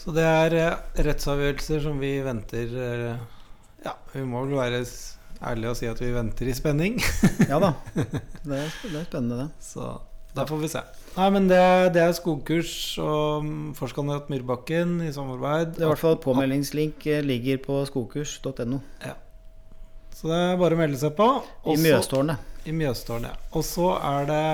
[0.00, 0.76] Så det er eh,
[1.08, 3.16] rettsavgjørelser som vi venter eh,
[3.84, 4.84] Ja, vi må vel være
[5.40, 7.00] ærlige og si at vi venter i spenning.
[7.48, 7.74] Ja da.
[8.44, 9.50] Det er, det er spennende, det.
[9.64, 9.90] Så
[10.36, 10.80] da får vi se.
[11.16, 11.62] Nei, men det,
[11.96, 12.72] det er skogkurs
[13.02, 15.74] og mm, Forskandidat Myrbakken i samarbeid.
[15.74, 18.78] Det er i hvert fall Påmeldingslink eh, ligger på skogkurs.no.
[19.02, 19.16] Ja.
[20.14, 21.26] Så det er bare å melde seg på.
[21.66, 22.46] I Mjøstårnet.
[22.68, 23.50] I Mjøstårnet, ja.
[23.56, 24.44] Og så er det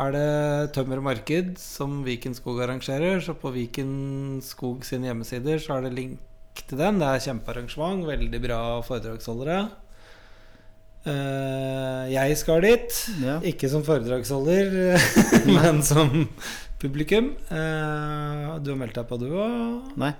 [0.00, 3.20] er det Tømmer Marked som Viken Skog arrangerer.
[3.24, 7.00] Så på Viken Skog sine hjemmesider så er det link til den.
[7.02, 8.06] Det er kjempearrangement.
[8.08, 9.58] Veldig bra foredragsholdere.
[11.08, 12.96] Eh, jeg skal dit.
[13.24, 13.38] Ja.
[13.46, 14.98] Ikke som foredragsholder,
[15.56, 16.26] men som
[16.80, 17.34] publikum.
[17.50, 19.94] Uh, du har meldt deg på, du òg?
[20.00, 20.12] Nei.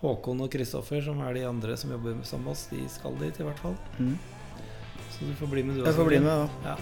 [0.00, 3.36] Håkon og Kristoffer, som er de andre som jobber sammen med oss, de skal dit
[3.40, 3.76] i hvert fall.
[3.98, 4.14] Mm.
[5.12, 5.90] Så du får bli med, du også.
[5.90, 6.76] Jeg får bli med, Ja.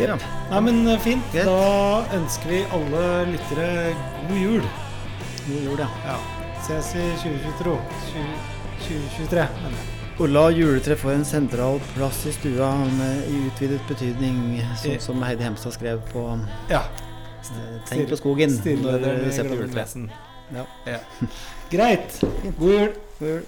[0.00, 0.16] Ja.
[0.48, 1.26] Nei, men eh, fint.
[1.34, 1.44] Get.
[1.44, 3.02] Da ønsker vi alle
[3.34, 3.68] lyttere
[4.30, 4.64] god jul.
[5.44, 5.90] God jul, ja.
[6.06, 6.18] Ja.
[6.64, 7.78] ses i 2022.
[8.86, 9.99] 2023, mener jeg.
[10.20, 12.68] Og la juletre få en sentral plass i stua
[12.98, 16.24] med, i utvidet betydning, sånn som Heidi Hemstad skrev på
[16.68, 16.82] Ja.
[17.56, 20.10] eh, Tenk på skogen når du ser på Glommen juletre.
[20.52, 20.66] Ja.
[20.86, 20.98] Ja.
[21.72, 22.20] Greit.
[22.58, 22.92] God jul.
[23.20, 23.42] God jul.